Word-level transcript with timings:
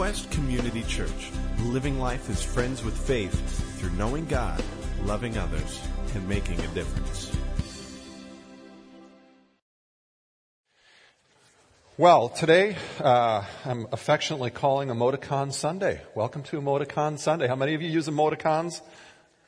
Quest 0.00 0.30
Community 0.30 0.82
Church, 0.84 1.30
living 1.64 2.00
life 2.00 2.30
as 2.30 2.42
friends 2.42 2.82
with 2.82 2.96
faith 2.96 3.34
through 3.78 3.90
knowing 3.98 4.24
God, 4.24 4.64
loving 5.04 5.36
others, 5.36 5.78
and 6.14 6.26
making 6.26 6.58
a 6.58 6.66
difference. 6.68 7.30
Well, 11.98 12.30
today 12.30 12.78
uh, 12.98 13.44
I'm 13.66 13.88
affectionately 13.92 14.48
calling 14.48 14.88
Emoticon 14.88 15.52
Sunday. 15.52 16.00
Welcome 16.14 16.44
to 16.44 16.58
Emoticon 16.58 17.18
Sunday. 17.18 17.46
How 17.46 17.56
many 17.56 17.74
of 17.74 17.82
you 17.82 17.90
use 17.90 18.08
emoticons? 18.08 18.80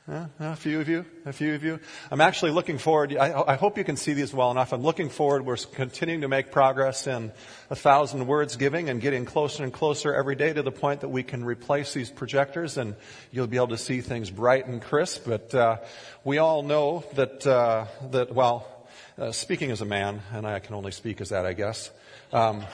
A 0.05 0.57
few 0.57 0.81
of 0.81 0.89
you, 0.89 1.05
a 1.25 1.31
few 1.31 1.55
of 1.55 1.63
you. 1.63 1.79
I'm 2.11 2.19
actually 2.19 2.51
looking 2.51 2.77
forward. 2.77 3.15
I, 3.15 3.41
I, 3.47 3.55
hope 3.55 3.77
you 3.77 3.85
can 3.85 3.95
see 3.95 4.11
these 4.11 4.33
well 4.33 4.51
enough. 4.51 4.73
I'm 4.73 4.81
looking 4.81 5.07
forward. 5.07 5.45
We're 5.45 5.55
continuing 5.55 6.19
to 6.21 6.27
make 6.27 6.51
progress 6.51 7.07
in 7.07 7.31
a 7.69 7.75
thousand 7.77 8.27
words 8.27 8.57
giving 8.57 8.89
and 8.89 8.99
getting 8.99 9.23
closer 9.23 9.63
and 9.63 9.71
closer 9.71 10.13
every 10.13 10.35
day 10.35 10.51
to 10.51 10.61
the 10.61 10.73
point 10.73 11.01
that 11.01 11.07
we 11.07 11.23
can 11.23 11.45
replace 11.45 11.93
these 11.93 12.09
projectors 12.09 12.77
and 12.77 12.95
you'll 13.31 13.47
be 13.47 13.55
able 13.55 13.69
to 13.69 13.77
see 13.77 14.01
things 14.01 14.29
bright 14.29 14.67
and 14.67 14.81
crisp. 14.81 15.23
But 15.25 15.55
uh, 15.55 15.77
we 16.25 16.37
all 16.37 16.63
know 16.63 17.05
that 17.13 17.47
uh, 17.47 17.85
that 18.11 18.35
well, 18.35 18.67
uh, 19.17 19.31
speaking 19.31 19.71
as 19.71 19.79
a 19.79 19.85
man, 19.85 20.21
and 20.33 20.45
I 20.45 20.59
can 20.59 20.75
only 20.75 20.91
speak 20.91 21.21
as 21.21 21.29
that, 21.29 21.45
I 21.45 21.53
guess. 21.53 21.91
Um, 22.33 22.65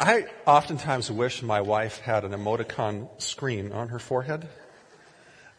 I 0.00 0.24
oftentimes 0.46 1.12
wish 1.12 1.42
my 1.42 1.60
wife 1.60 1.98
had 1.98 2.24
an 2.24 2.32
emoticon 2.32 3.10
screen 3.20 3.72
on 3.72 3.88
her 3.88 3.98
forehead 3.98 4.48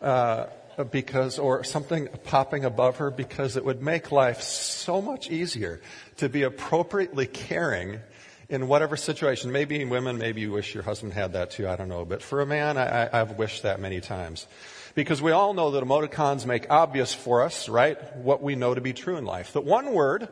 uh, 0.02 0.46
because, 0.92 1.40
or 1.40 1.64
something 1.64 2.08
popping 2.24 2.66
above 2.66 2.98
her 2.98 3.12
because 3.12 3.58
it 3.58 3.66
would 3.66 3.82
make 3.82 4.12
life 4.12 4.42
so 4.42 5.02
much 5.02 5.30
easier 5.30 5.82
to 6.18 6.30
be 6.30 6.44
appropriately 6.44 7.26
caring 7.26 8.00
in 8.48 8.68
whatever 8.68 8.98
situation. 8.98 9.52
Maybe 9.52 9.84
women, 9.86 10.18
maybe 10.18 10.42
you 10.42 10.52
wish 10.52 10.74
your 10.74 10.84
husband 10.84 11.14
had 11.14 11.34
that 11.34 11.52
too, 11.52 11.68
I 11.68 11.76
don't 11.76 11.90
know. 11.90 12.06
But 12.06 12.22
for 12.22 12.42
a 12.42 12.46
man, 12.46 12.78
I, 12.78 13.10
I've 13.12 13.38
wished 13.38 13.64
that 13.64 13.80
many 13.80 14.02
times. 14.02 14.48
Because 14.96 15.22
we 15.22 15.32
all 15.32 15.54
know 15.54 15.72
that 15.72 15.84
emoticons 15.84 16.46
make 16.46 16.70
obvious 16.70 17.14
for 17.14 17.44
us, 17.44 17.70
right, 17.70 18.18
what 18.18 18.42
we 18.42 18.56
know 18.56 18.74
to 18.74 18.82
be 18.82 18.94
true 18.94 19.18
in 19.18 19.26
life. 19.26 19.54
That 19.54 19.64
one 19.64 19.94
word 19.94 20.30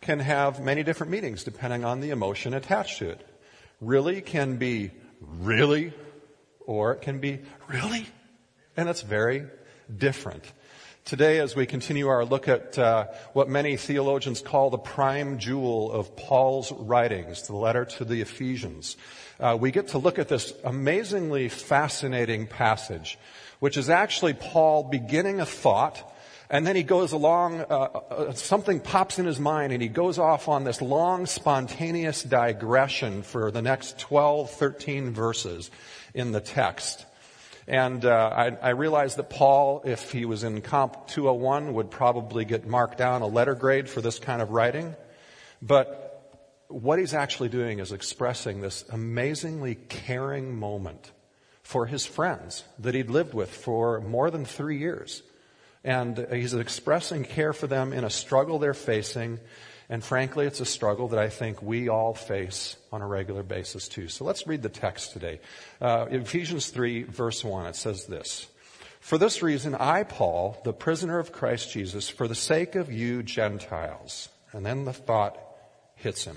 can 0.00 0.20
have 0.20 0.60
many 0.60 0.82
different 0.82 1.10
meanings 1.10 1.44
depending 1.44 1.84
on 1.84 2.00
the 2.00 2.10
emotion 2.10 2.54
attached 2.54 2.98
to 2.98 3.10
it. 3.10 3.26
Really 3.80 4.20
can 4.20 4.56
be 4.56 4.92
really, 5.20 5.92
or 6.60 6.92
it 6.92 7.02
can 7.02 7.18
be 7.18 7.40
really 7.68 8.06
and 8.80 8.88
it's 8.88 9.02
very 9.02 9.44
different. 9.94 10.42
Today, 11.04 11.38
as 11.38 11.54
we 11.54 11.66
continue 11.66 12.08
our 12.08 12.24
look 12.24 12.48
at 12.48 12.78
uh, 12.78 13.08
what 13.34 13.46
many 13.46 13.76
theologians 13.76 14.40
call 14.40 14.70
the 14.70 14.78
prime 14.78 15.38
jewel 15.38 15.92
of 15.92 16.16
Paul's 16.16 16.72
writings, 16.72 17.46
the 17.46 17.56
letter 17.56 17.84
to 17.84 18.06
the 18.06 18.22
Ephesians, 18.22 18.96
uh, 19.38 19.56
we 19.60 19.70
get 19.70 19.88
to 19.88 19.98
look 19.98 20.18
at 20.18 20.28
this 20.28 20.54
amazingly 20.64 21.50
fascinating 21.50 22.46
passage, 22.46 23.18
which 23.58 23.76
is 23.76 23.90
actually 23.90 24.32
Paul 24.32 24.84
beginning 24.84 25.40
a 25.40 25.46
thought, 25.46 26.10
and 26.48 26.66
then 26.66 26.74
he 26.74 26.82
goes 26.82 27.12
along, 27.12 27.60
uh, 27.60 27.64
uh 27.64 28.32
something 28.32 28.80
pops 28.80 29.18
in 29.18 29.26
his 29.26 29.38
mind, 29.38 29.74
and 29.74 29.82
he 29.82 29.88
goes 29.88 30.18
off 30.18 30.48
on 30.48 30.64
this 30.64 30.80
long, 30.80 31.26
spontaneous 31.26 32.22
digression 32.22 33.24
for 33.24 33.50
the 33.50 33.60
next 33.60 33.98
12, 33.98 34.50
13 34.50 35.12
verses 35.12 35.70
in 36.14 36.32
the 36.32 36.40
text. 36.40 37.04
And 37.66 38.04
uh, 38.04 38.30
I, 38.34 38.46
I 38.60 38.70
realized 38.70 39.16
that 39.18 39.30
Paul, 39.30 39.82
if 39.84 40.12
he 40.12 40.24
was 40.24 40.44
in 40.44 40.62
Comp 40.62 41.06
201, 41.08 41.74
would 41.74 41.90
probably 41.90 42.44
get 42.44 42.66
marked 42.66 42.98
down 42.98 43.22
a 43.22 43.26
letter 43.26 43.54
grade 43.54 43.88
for 43.88 44.00
this 44.00 44.18
kind 44.18 44.42
of 44.42 44.50
writing. 44.50 44.94
But 45.62 46.06
what 46.68 46.98
he's 46.98 47.14
actually 47.14 47.48
doing 47.48 47.78
is 47.78 47.92
expressing 47.92 48.60
this 48.60 48.84
amazingly 48.88 49.74
caring 49.74 50.58
moment 50.58 51.10
for 51.62 51.86
his 51.86 52.06
friends 52.06 52.64
that 52.78 52.94
he'd 52.94 53.10
lived 53.10 53.34
with 53.34 53.50
for 53.50 54.00
more 54.00 54.30
than 54.30 54.44
three 54.44 54.78
years. 54.78 55.22
And 55.84 56.26
he's 56.30 56.54
expressing 56.54 57.24
care 57.24 57.52
for 57.52 57.66
them 57.66 57.92
in 57.92 58.04
a 58.04 58.10
struggle 58.10 58.58
they're 58.58 58.74
facing 58.74 59.38
and 59.90 60.04
frankly, 60.04 60.46
it's 60.46 60.60
a 60.60 60.64
struggle 60.64 61.08
that 61.08 61.18
I 61.18 61.28
think 61.28 61.60
we 61.60 61.88
all 61.88 62.14
face 62.14 62.76
on 62.92 63.02
a 63.02 63.06
regular 63.06 63.42
basis 63.42 63.88
too. 63.88 64.06
So 64.06 64.24
let's 64.24 64.46
read 64.46 64.62
the 64.62 64.68
text 64.68 65.12
today. 65.12 65.40
Uh, 65.80 66.06
Ephesians 66.10 66.68
3 66.68 67.02
verse 67.02 67.44
1, 67.44 67.66
it 67.66 67.76
says 67.76 68.06
this. 68.06 68.46
For 69.00 69.18
this 69.18 69.42
reason, 69.42 69.74
I, 69.74 70.04
Paul, 70.04 70.60
the 70.64 70.72
prisoner 70.72 71.18
of 71.18 71.32
Christ 71.32 71.72
Jesus, 71.72 72.08
for 72.08 72.28
the 72.28 72.36
sake 72.36 72.76
of 72.76 72.92
you 72.92 73.24
Gentiles. 73.24 74.28
And 74.52 74.64
then 74.64 74.84
the 74.84 74.92
thought 74.92 75.36
hits 75.96 76.24
him. 76.24 76.36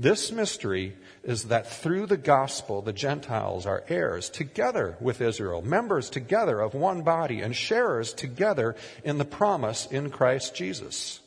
This 0.00 0.32
mystery 0.32 0.96
is 1.22 1.44
that 1.44 1.70
through 1.70 2.06
the 2.06 2.16
gospel, 2.16 2.80
the 2.80 2.90
Gentiles 2.94 3.66
are 3.66 3.84
heirs 3.86 4.30
together 4.30 4.96
with 4.98 5.20
Israel, 5.20 5.60
members 5.60 6.08
together 6.08 6.58
of 6.58 6.72
one 6.72 7.02
body, 7.02 7.42
and 7.42 7.54
sharers 7.54 8.14
together 8.14 8.76
in 9.04 9.18
the 9.18 9.26
promise 9.26 9.84
in 9.84 10.08
Christ 10.08 10.54
Jesus. 10.54 11.20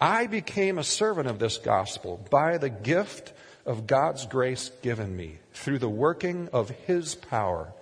I 0.00 0.28
became 0.28 0.78
a 0.78 0.84
servant 0.84 1.28
of 1.28 1.38
this 1.38 1.58
gospel 1.58 2.18
by 2.30 2.56
the 2.56 2.70
gift 2.70 3.34
of 3.66 3.86
God's 3.86 4.24
grace 4.24 4.70
given 4.80 5.14
me 5.14 5.36
through 5.52 5.80
the 5.80 5.88
working 5.90 6.48
of 6.54 6.70
His 6.70 7.14
power. 7.14 7.74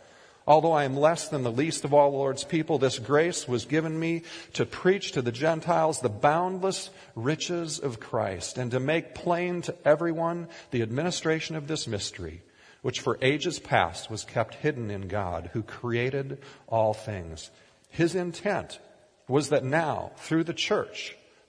Although 0.47 0.73
I 0.73 0.85
am 0.85 0.97
less 0.97 1.29
than 1.29 1.43
the 1.43 1.51
least 1.51 1.85
of 1.85 1.95
all 1.95 2.11
the 2.11 2.19
Lord's 2.19 2.45
people, 2.45 2.79
this 2.79 2.99
grace 2.99 3.49
was 3.49 3.65
given 3.65 3.99
me 3.99 4.23
to 4.53 4.67
preach 4.67 5.13
to 5.13 5.23
the 5.23 5.33
Gentiles 5.33 6.01
the 6.01 6.11
boundless 6.11 6.91
riches 7.15 7.79
of 7.79 7.99
Christ 7.99 8.59
and 8.59 8.71
to 8.73 8.81
make 8.81 9.15
plain 9.15 9.63
to 9.63 9.75
everyone 9.87 10.49
the 10.71 10.83
administration 10.83 11.57
of 11.57 11.67
this 11.67 11.87
mystery, 11.87 12.43
which 12.83 13.01
for 13.01 13.19
ages 13.23 13.59
past 13.59 14.11
was 14.11 14.25
kept 14.25 14.57
hidden 14.57 14.91
in 14.91 15.09
God, 15.09 15.49
who 15.55 15.63
created 15.63 16.43
all 16.69 16.93
things. 16.93 17.51
His 17.89 18.15
intent 18.15 18.81
was 19.27 19.49
that 19.49 19.65
now, 19.65 20.13
through 20.17 20.45
the 20.45 20.53
church, 20.53 21.17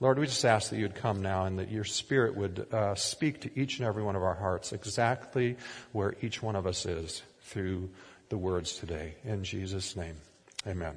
Lord, 0.00 0.20
we 0.20 0.26
just 0.26 0.44
ask 0.44 0.70
that 0.70 0.78
you'd 0.78 0.94
come 0.94 1.22
now 1.22 1.46
and 1.46 1.58
that 1.58 1.72
your 1.72 1.84
Spirit 1.84 2.36
would 2.36 2.72
uh, 2.72 2.94
speak 2.94 3.40
to 3.40 3.60
each 3.60 3.78
and 3.78 3.88
every 3.88 4.04
one 4.04 4.14
of 4.14 4.22
our 4.22 4.34
hearts 4.34 4.72
exactly 4.72 5.56
where 5.90 6.14
each 6.22 6.40
one 6.40 6.54
of 6.54 6.68
us 6.68 6.86
is 6.86 7.22
through 7.42 7.90
the 8.28 8.38
words 8.38 8.76
today. 8.76 9.14
In 9.24 9.42
Jesus' 9.42 9.96
name, 9.96 10.14
amen. 10.66 10.94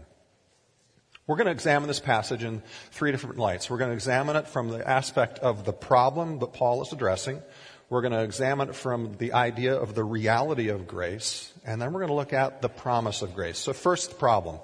We're 1.26 1.36
going 1.36 1.48
to 1.48 1.52
examine 1.52 1.88
this 1.88 2.00
passage 2.00 2.44
in 2.44 2.62
three 2.92 3.12
different 3.12 3.40
lights. 3.40 3.70
We're 3.70 3.80
going 3.80 3.90
to 3.90 3.96
examine 3.96 4.36
it 4.36 4.48
from 4.48 4.70
the 4.70 4.88
aspect 4.88 5.40
of 5.40 5.66
the 5.66 5.74
problem 5.74 6.38
that 6.40 6.54
Paul 6.54 6.84
is 6.84 6.92
addressing. 6.92 7.42
We're 7.90 8.02
going 8.02 8.14
to 8.14 8.24
examine 8.24 8.70
it 8.70 8.76
from 8.76 9.16
the 9.18 9.34
idea 9.34 9.76
of 9.76 9.96
the 9.96 10.04
reality 10.04 10.70
of 10.70 10.88
grace. 10.88 11.52
And 11.66 11.82
then 11.82 11.92
we're 11.92 12.02
going 12.02 12.10
to 12.10 12.16
look 12.16 12.34
at 12.34 12.62
the 12.62 12.70
promise 12.70 13.24
of 13.24 13.34
grace. 13.34 13.58
So 13.58 13.74
first, 13.74 14.10
the 14.10 14.16
problem. 14.16 14.60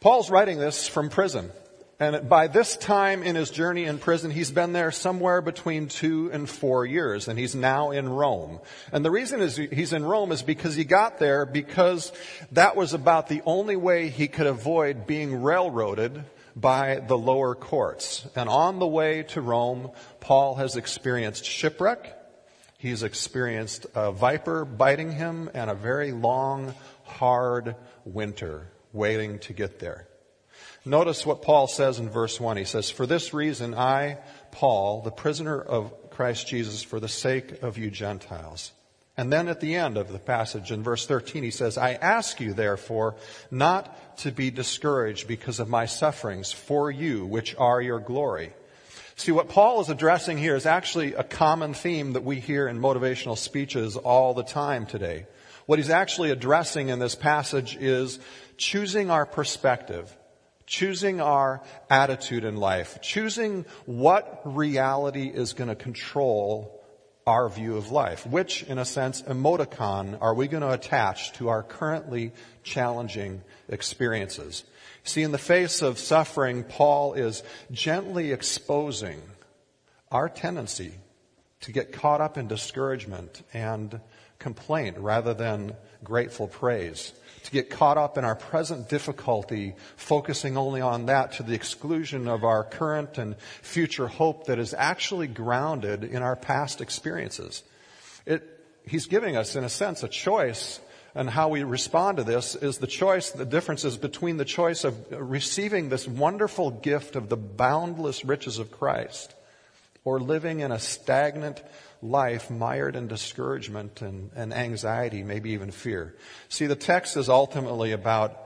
Paul's 0.00 0.30
writing 0.30 0.58
this 0.58 0.88
from 0.88 1.10
prison. 1.10 1.50
And 2.00 2.28
by 2.28 2.48
this 2.48 2.76
time 2.76 3.22
in 3.22 3.36
his 3.36 3.50
journey 3.50 3.84
in 3.84 3.98
prison, 3.98 4.32
he's 4.32 4.50
been 4.50 4.72
there 4.72 4.90
somewhere 4.90 5.40
between 5.40 5.86
two 5.86 6.28
and 6.32 6.50
four 6.50 6.84
years, 6.84 7.28
and 7.28 7.38
he's 7.38 7.54
now 7.54 7.92
in 7.92 8.08
Rome. 8.08 8.58
And 8.92 9.04
the 9.04 9.12
reason 9.12 9.40
is 9.40 9.56
he's 9.56 9.92
in 9.92 10.04
Rome 10.04 10.32
is 10.32 10.42
because 10.42 10.74
he 10.74 10.84
got 10.84 11.18
there 11.18 11.46
because 11.46 12.12
that 12.52 12.74
was 12.74 12.94
about 12.94 13.28
the 13.28 13.42
only 13.46 13.76
way 13.76 14.08
he 14.08 14.26
could 14.26 14.48
avoid 14.48 15.06
being 15.06 15.42
railroaded 15.42 16.24
by 16.56 17.00
the 17.06 17.18
lower 17.18 17.54
courts. 17.54 18.26
And 18.34 18.48
on 18.48 18.80
the 18.80 18.86
way 18.86 19.22
to 19.28 19.40
Rome, 19.40 19.90
Paul 20.20 20.56
has 20.56 20.76
experienced 20.76 21.44
shipwreck. 21.44 22.12
He's 22.78 23.02
experienced 23.02 23.86
a 23.94 24.10
viper 24.10 24.64
biting 24.64 25.12
him 25.12 25.48
and 25.54 25.70
a 25.70 25.74
very 25.74 26.12
long, 26.12 26.74
hard 27.04 27.76
winter 28.04 28.68
waiting 28.92 29.38
to 29.40 29.52
get 29.52 29.78
there. 29.78 30.08
Notice 30.86 31.24
what 31.24 31.40
Paul 31.40 31.66
says 31.66 31.98
in 31.98 32.10
verse 32.10 32.38
1. 32.38 32.58
He 32.58 32.64
says, 32.64 32.90
For 32.90 33.06
this 33.06 33.32
reason, 33.32 33.74
I, 33.74 34.18
Paul, 34.50 35.00
the 35.00 35.10
prisoner 35.10 35.58
of 35.58 36.10
Christ 36.10 36.46
Jesus, 36.46 36.82
for 36.82 37.00
the 37.00 37.08
sake 37.08 37.62
of 37.62 37.78
you 37.78 37.90
Gentiles. 37.90 38.72
And 39.16 39.32
then 39.32 39.48
at 39.48 39.60
the 39.60 39.76
end 39.76 39.96
of 39.96 40.12
the 40.12 40.18
passage 40.18 40.72
in 40.72 40.82
verse 40.82 41.06
13, 41.06 41.42
he 41.42 41.50
says, 41.50 41.78
I 41.78 41.92
ask 41.92 42.40
you, 42.40 42.52
therefore, 42.52 43.14
not 43.50 44.18
to 44.18 44.32
be 44.32 44.50
discouraged 44.50 45.26
because 45.26 45.58
of 45.60 45.68
my 45.68 45.86
sufferings 45.86 46.52
for 46.52 46.90
you, 46.90 47.24
which 47.24 47.54
are 47.56 47.80
your 47.80 48.00
glory. 48.00 48.52
See, 49.16 49.32
what 49.32 49.48
Paul 49.48 49.80
is 49.80 49.88
addressing 49.88 50.36
here 50.36 50.56
is 50.56 50.66
actually 50.66 51.14
a 51.14 51.22
common 51.22 51.72
theme 51.72 52.14
that 52.14 52.24
we 52.24 52.40
hear 52.40 52.66
in 52.66 52.80
motivational 52.80 53.38
speeches 53.38 53.96
all 53.96 54.34
the 54.34 54.42
time 54.42 54.84
today. 54.84 55.26
What 55.66 55.78
he's 55.78 55.90
actually 55.90 56.30
addressing 56.30 56.88
in 56.88 56.98
this 56.98 57.14
passage 57.14 57.76
is 57.76 58.18
choosing 58.58 59.10
our 59.10 59.24
perspective 59.24 60.14
choosing 60.66 61.20
our 61.20 61.62
attitude 61.90 62.44
in 62.44 62.56
life, 62.56 62.98
choosing 63.02 63.64
what 63.86 64.40
reality 64.44 65.28
is 65.28 65.52
going 65.52 65.68
to 65.68 65.74
control 65.74 66.80
our 67.26 67.48
view 67.48 67.76
of 67.76 67.90
life. 67.90 68.26
Which, 68.26 68.62
in 68.64 68.78
a 68.78 68.84
sense, 68.84 69.22
emoticon 69.22 70.18
are 70.20 70.34
we 70.34 70.48
going 70.48 70.62
to 70.62 70.72
attach 70.72 71.32
to 71.34 71.48
our 71.48 71.62
currently 71.62 72.32
challenging 72.62 73.42
experiences? 73.68 74.64
See, 75.04 75.22
in 75.22 75.32
the 75.32 75.38
face 75.38 75.82
of 75.82 75.98
suffering, 75.98 76.64
Paul 76.64 77.14
is 77.14 77.42
gently 77.70 78.32
exposing 78.32 79.20
our 80.10 80.28
tendency 80.28 80.92
to 81.62 81.72
get 81.72 81.92
caught 81.92 82.20
up 82.20 82.36
in 82.36 82.46
discouragement 82.46 83.42
and 83.52 84.00
complaint 84.38 84.98
rather 84.98 85.34
than 85.34 85.74
grateful 86.02 86.46
praise 86.46 87.12
to 87.44 87.50
get 87.50 87.70
caught 87.70 87.96
up 87.96 88.18
in 88.18 88.24
our 88.24 88.34
present 88.34 88.88
difficulty, 88.88 89.74
focusing 89.96 90.56
only 90.56 90.80
on 90.80 91.06
that 91.06 91.32
to 91.32 91.42
the 91.42 91.54
exclusion 91.54 92.26
of 92.26 92.42
our 92.42 92.64
current 92.64 93.16
and 93.18 93.36
future 93.62 94.08
hope 94.08 94.46
that 94.46 94.58
is 94.58 94.74
actually 94.74 95.26
grounded 95.26 96.04
in 96.04 96.22
our 96.22 96.36
past 96.36 96.80
experiences. 96.80 97.62
It, 98.26 98.42
he's 98.86 99.06
giving 99.06 99.36
us, 99.36 99.56
in 99.56 99.64
a 99.64 99.68
sense, 99.68 100.02
a 100.02 100.08
choice 100.08 100.80
and 101.14 101.30
how 101.30 101.48
we 101.48 101.62
respond 101.62 102.16
to 102.16 102.24
this 102.24 102.56
is 102.56 102.78
the 102.78 102.86
choice, 102.86 103.30
the 103.30 103.44
difference 103.44 103.84
is 103.84 103.96
between 103.96 104.36
the 104.36 104.44
choice 104.44 104.82
of 104.82 104.96
receiving 105.12 105.88
this 105.88 106.08
wonderful 106.08 106.70
gift 106.70 107.14
of 107.14 107.28
the 107.28 107.36
boundless 107.36 108.24
riches 108.24 108.58
of 108.58 108.72
Christ 108.72 109.34
or 110.04 110.18
living 110.18 110.60
in 110.60 110.72
a 110.72 110.78
stagnant 110.78 111.62
life 112.04 112.50
mired 112.50 112.94
in 112.94 113.08
discouragement 113.08 114.02
and, 114.02 114.30
and 114.36 114.52
anxiety, 114.52 115.22
maybe 115.22 115.50
even 115.50 115.70
fear. 115.70 116.14
See, 116.48 116.66
the 116.66 116.76
text 116.76 117.16
is 117.16 117.28
ultimately 117.28 117.92
about 117.92 118.38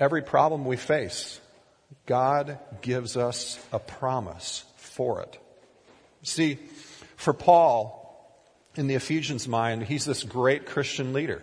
every 0.00 0.22
problem 0.22 0.64
we 0.64 0.76
face. 0.76 1.40
God 2.04 2.58
gives 2.82 3.16
us 3.16 3.64
a 3.72 3.78
promise 3.78 4.64
for 4.76 5.22
it. 5.22 5.38
See, 6.22 6.58
for 7.16 7.32
Paul, 7.32 7.94
in 8.74 8.88
the 8.88 8.96
Ephesians 8.96 9.46
mind, 9.46 9.84
he's 9.84 10.04
this 10.04 10.24
great 10.24 10.66
Christian 10.66 11.12
leader. 11.12 11.42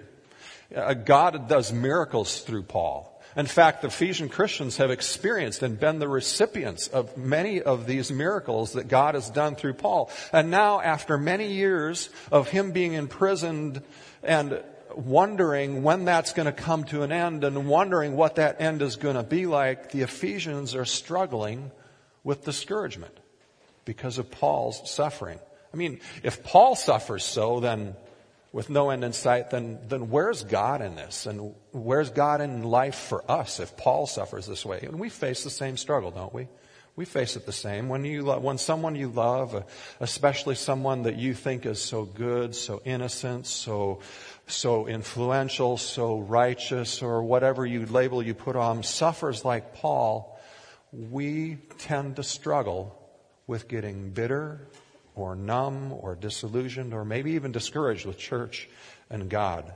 God 1.05 1.47
does 1.47 1.71
miracles 1.71 2.41
through 2.41 2.63
Paul. 2.63 3.14
In 3.35 3.45
fact, 3.45 3.81
the 3.81 3.87
Ephesian 3.87 4.29
Christians 4.29 4.77
have 4.77 4.91
experienced 4.91 5.61
and 5.61 5.79
been 5.79 5.99
the 5.99 6.07
recipients 6.07 6.87
of 6.87 7.17
many 7.17 7.61
of 7.61 7.85
these 7.85 8.11
miracles 8.11 8.73
that 8.73 8.87
God 8.87 9.15
has 9.15 9.29
done 9.29 9.55
through 9.55 9.73
Paul. 9.73 10.09
And 10.31 10.49
now, 10.49 10.79
after 10.79 11.17
many 11.17 11.51
years 11.51 12.09
of 12.31 12.49
him 12.49 12.71
being 12.71 12.93
imprisoned 12.93 13.81
and 14.23 14.63
wondering 14.95 15.83
when 15.83 16.05
that's 16.05 16.31
going 16.31 16.45
to 16.45 16.53
come 16.53 16.85
to 16.85 17.03
an 17.03 17.11
end 17.11 17.43
and 17.43 17.67
wondering 17.67 18.15
what 18.15 18.35
that 18.35 18.61
end 18.61 18.81
is 18.81 18.95
going 18.95 19.15
to 19.15 19.23
be 19.23 19.45
like, 19.45 19.91
the 19.91 20.01
Ephesians 20.01 20.73
are 20.73 20.85
struggling 20.85 21.71
with 22.23 22.45
discouragement 22.45 23.17
because 23.83 24.17
of 24.17 24.31
Paul's 24.31 24.89
suffering. 24.89 25.39
I 25.73 25.77
mean, 25.77 25.99
if 26.23 26.41
Paul 26.43 26.75
suffers 26.75 27.25
so, 27.25 27.59
then 27.59 27.95
with 28.55 28.69
no 28.69 28.89
end 28.89 29.03
in 29.03 29.11
sight, 29.11 29.49
then, 29.49 29.77
then 29.89 30.09
where's 30.09 30.45
God 30.45 30.81
in 30.81 30.95
this? 30.95 31.25
And 31.25 31.53
where's 31.73 32.09
God 32.09 32.39
in 32.39 32.63
life 32.63 32.95
for 32.95 33.29
us 33.29 33.59
if 33.59 33.75
Paul 33.75 34.07
suffers 34.07 34.47
this 34.47 34.65
way? 34.65 34.79
And 34.81 34.97
we 34.97 35.09
face 35.09 35.43
the 35.43 35.49
same 35.49 35.75
struggle, 35.75 36.09
don't 36.09 36.33
we? 36.33 36.47
We 36.95 37.03
face 37.03 37.35
it 37.35 37.45
the 37.45 37.51
same. 37.51 37.89
When 37.89 38.05
you 38.05 38.21
lo- 38.21 38.39
when 38.39 38.57
someone 38.57 38.95
you 38.95 39.09
love, 39.09 39.55
uh, 39.55 39.63
especially 39.99 40.55
someone 40.55 41.03
that 41.03 41.17
you 41.17 41.33
think 41.33 41.65
is 41.65 41.81
so 41.81 42.05
good, 42.05 42.55
so 42.55 42.81
innocent, 42.85 43.45
so 43.45 43.99
so 44.47 44.87
influential, 44.87 45.75
so 45.75 46.19
righteous, 46.19 47.01
or 47.01 47.23
whatever 47.23 47.65
you 47.65 47.85
label 47.85 48.23
you 48.23 48.33
put 48.33 48.55
on, 48.55 48.83
suffers 48.83 49.43
like 49.43 49.75
Paul, 49.75 50.39
we 50.93 51.57
tend 51.77 52.15
to 52.15 52.23
struggle 52.23 52.97
with 53.47 53.67
getting 53.67 54.11
bitter 54.11 54.65
or 55.15 55.35
numb 55.35 55.93
or 55.93 56.15
disillusioned 56.15 56.93
or 56.93 57.05
maybe 57.05 57.31
even 57.31 57.51
discouraged 57.51 58.05
with 58.05 58.17
church 58.17 58.69
and 59.09 59.29
God. 59.29 59.73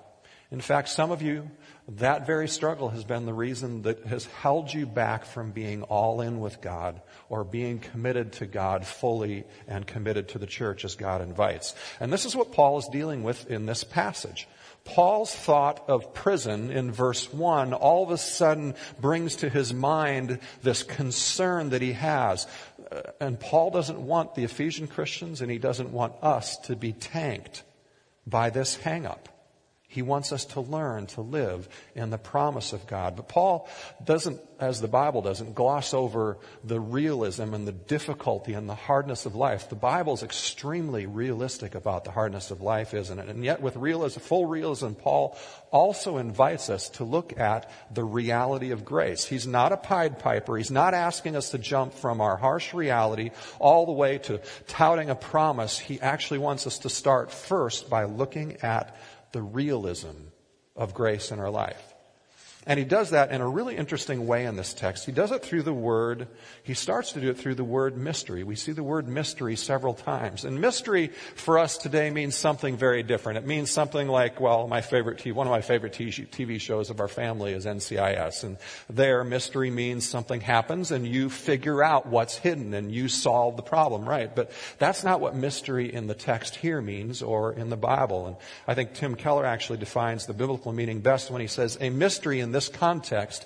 In 0.51 0.61
fact, 0.61 0.89
some 0.89 1.11
of 1.11 1.21
you, 1.21 1.49
that 1.97 2.25
very 2.25 2.47
struggle 2.47 2.89
has 2.89 3.03
been 3.03 3.27
the 3.27 3.33
reason 3.33 3.83
that 3.83 4.05
has 4.05 4.25
held 4.25 4.73
you 4.73 4.87
back 4.87 5.25
from 5.25 5.51
being 5.51 5.83
all 5.83 6.21
in 6.21 6.39
with 6.39 6.59
God 6.59 7.01
or 7.29 7.43
being 7.43 7.77
committed 7.79 8.33
to 8.33 8.47
God 8.47 8.85
fully 8.85 9.43
and 9.67 9.85
committed 9.85 10.29
to 10.29 10.39
the 10.39 10.47
church 10.47 10.85
as 10.85 10.95
God 10.95 11.21
invites. 11.21 11.75
And 11.99 12.11
this 12.11 12.25
is 12.25 12.35
what 12.35 12.51
Paul 12.51 12.79
is 12.79 12.87
dealing 12.91 13.21
with 13.23 13.49
in 13.49 13.67
this 13.67 13.83
passage. 13.83 14.47
Paul's 14.85 15.33
thought 15.35 15.83
of 15.87 16.15
prison 16.15 16.71
in 16.71 16.91
verse 16.91 17.31
1 17.31 17.73
all 17.73 18.03
of 18.03 18.11
a 18.11 18.17
sudden 18.17 18.73
brings 18.99 19.37
to 19.37 19.49
his 19.49 19.71
mind 19.71 20.39
this 20.63 20.81
concern 20.81 21.69
that 21.69 21.81
he 21.81 21.93
has. 21.93 22.47
Uh, 22.91 23.01
and 23.19 23.39
Paul 23.39 23.71
doesn't 23.71 23.99
want 23.99 24.35
the 24.35 24.43
Ephesian 24.43 24.87
Christians 24.87 25.41
and 25.41 25.51
he 25.51 25.57
doesn't 25.57 25.91
want 25.91 26.13
us 26.21 26.57
to 26.59 26.75
be 26.75 26.93
tanked 26.93 27.63
by 28.25 28.49
this 28.49 28.77
hangup. 28.77 29.25
He 29.91 30.03
wants 30.03 30.31
us 30.31 30.45
to 30.45 30.61
learn 30.61 31.07
to 31.07 31.21
live 31.21 31.67
in 31.95 32.11
the 32.11 32.19
promise 32.19 32.73
of 32.73 32.85
God. 32.85 33.15
But 33.15 33.27
Paul 33.27 33.67
doesn't, 34.03 34.39
as 34.59 34.79
the 34.81 34.87
Bible 34.87 35.23
doesn't, 35.23 35.55
gloss 35.55 35.95
over 35.95 36.37
the 36.63 36.79
realism 36.79 37.55
and 37.55 37.67
the 37.67 37.71
difficulty 37.71 38.53
and 38.53 38.69
the 38.69 38.75
hardness 38.75 39.25
of 39.25 39.33
life. 39.33 39.67
The 39.67 39.75
Bible 39.75 40.13
is 40.13 40.21
extremely 40.21 41.07
realistic 41.07 41.73
about 41.73 42.03
the 42.03 42.11
hardness 42.11 42.51
of 42.51 42.61
life, 42.61 42.93
isn't 42.93 43.17
it? 43.17 43.29
And 43.29 43.43
yet 43.43 43.63
with 43.63 43.75
realism, 43.77 44.19
full 44.19 44.45
realism, 44.45 44.91
Paul 44.91 45.35
also 45.71 46.17
invites 46.17 46.69
us 46.69 46.89
to 46.89 47.03
look 47.03 47.39
at 47.39 47.71
the 47.91 48.03
reality 48.03 48.69
of 48.69 48.85
grace. 48.85 49.25
He's 49.25 49.47
not 49.47 49.71
a 49.71 49.77
Pied 49.77 50.19
Piper. 50.19 50.55
He's 50.55 50.69
not 50.69 50.93
asking 50.93 51.35
us 51.35 51.49
to 51.49 51.57
jump 51.57 51.95
from 51.95 52.21
our 52.21 52.37
harsh 52.37 52.75
reality 52.75 53.31
all 53.57 53.87
the 53.87 53.91
way 53.93 54.19
to 54.19 54.39
touting 54.67 55.09
a 55.09 55.15
promise. 55.15 55.79
He 55.79 55.99
actually 55.99 56.37
wants 56.37 56.67
us 56.67 56.77
to 56.79 56.89
start 56.89 57.31
first 57.31 57.89
by 57.89 58.03
looking 58.03 58.57
at 58.61 58.95
the 59.31 59.41
realism 59.41 60.15
of 60.75 60.93
grace 60.93 61.31
in 61.31 61.39
our 61.39 61.49
life. 61.49 61.88
And 62.67 62.77
he 62.77 62.83
does 62.83 63.11
that 63.11 63.31
in 63.31 63.39
a 63.39 63.47
really 63.47 63.77
interesting 63.77 64.27
way 64.27 64.45
in 64.45 64.57
this 64.57 64.73
text. 64.73 65.05
He 65.05 65.13
does 65.13 65.31
it 65.31 65.41
through 65.41 65.63
the 65.63 65.73
word, 65.73 66.27
he 66.61 66.73
starts 66.73 67.13
to 67.13 67.21
do 67.21 67.29
it 67.29 67.37
through 67.37 67.55
the 67.55 67.63
word 67.63 67.97
mystery. 67.97 68.43
We 68.43 68.55
see 68.55 68.73
the 68.73 68.83
word 68.83 69.07
mystery 69.07 69.55
several 69.55 69.93
times. 69.93 70.43
And 70.43 70.59
mystery 70.59 71.07
for 71.35 71.57
us 71.57 71.77
today 71.77 72.09
means 72.09 72.35
something 72.35 72.75
very 72.75 73.01
different. 73.01 73.37
It 73.37 73.47
means 73.47 73.71
something 73.71 74.09
like, 74.09 74.41
well, 74.41 74.67
my 74.67 74.81
favorite 74.81 75.25
one 75.33 75.47
of 75.47 75.51
my 75.51 75.61
favorite 75.61 75.93
TV 75.93 76.59
shows 76.59 76.89
of 76.89 76.99
our 76.99 77.07
family 77.07 77.53
is 77.53 77.65
NCIS. 77.65 78.43
And 78.43 78.57
there, 78.89 79.23
mystery 79.23 79.71
means 79.71 80.07
something 80.07 80.41
happens 80.41 80.91
and 80.91 81.07
you 81.07 81.29
figure 81.29 81.81
out 81.81 82.07
what's 82.07 82.37
hidden 82.37 82.73
and 82.73 82.91
you 82.91 83.07
solve 83.07 83.55
the 83.55 83.63
problem, 83.63 84.07
right? 84.07 84.35
But 84.35 84.51
that's 84.79 85.03
not 85.03 85.21
what 85.21 85.33
mystery 85.33 85.93
in 85.93 86.07
the 86.07 86.13
text 86.13 86.57
here 86.57 86.81
means 86.81 87.21
or 87.21 87.53
in 87.53 87.69
the 87.69 87.77
Bible. 87.77 88.27
And 88.27 88.35
I 88.67 88.73
think 88.73 88.93
Tim 88.93 89.15
Keller 89.15 89.45
actually 89.45 89.79
defines 89.79 90.25
the 90.25 90.33
biblical 90.33 90.73
meaning 90.73 90.99
best 90.99 91.31
when 91.31 91.41
he 91.41 91.47
says, 91.47 91.77
a 91.79 91.89
mystery 91.89 92.41
in 92.41 92.48
this 92.51 92.69
context 92.69 93.45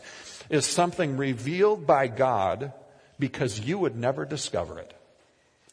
is 0.50 0.66
something 0.66 1.18
revealed 1.18 1.88
by 1.88 2.08
God 2.08 2.74
because 3.20 3.60
you 3.60 3.78
would 3.78 3.96
never 3.96 4.26
discover 4.26 4.80
it. 4.80 4.94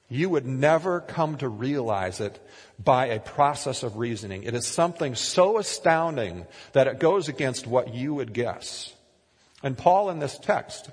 You 0.09 0.29
would 0.29 0.47
never 0.47 1.01
come 1.01 1.37
to 1.39 1.49
realize 1.49 2.21
it 2.21 2.39
by 2.83 3.07
a 3.07 3.21
process 3.21 3.85
of 3.85 3.97
reasoning. 3.97 4.43
It 4.43 4.55
is 4.55 4.67
something 4.67 5.15
so 5.15 5.59
astounding 5.59 6.47
that 6.73 6.89
it 6.89 6.99
goes 6.99 7.29
against 7.29 7.67
what 7.67 7.95
you 7.95 8.15
would 8.15 8.33
guess. 8.33 8.93
And 9.63 9.79
Paul 9.79 10.11
in 10.11 10.19
this 10.19 10.37
text 10.37 10.91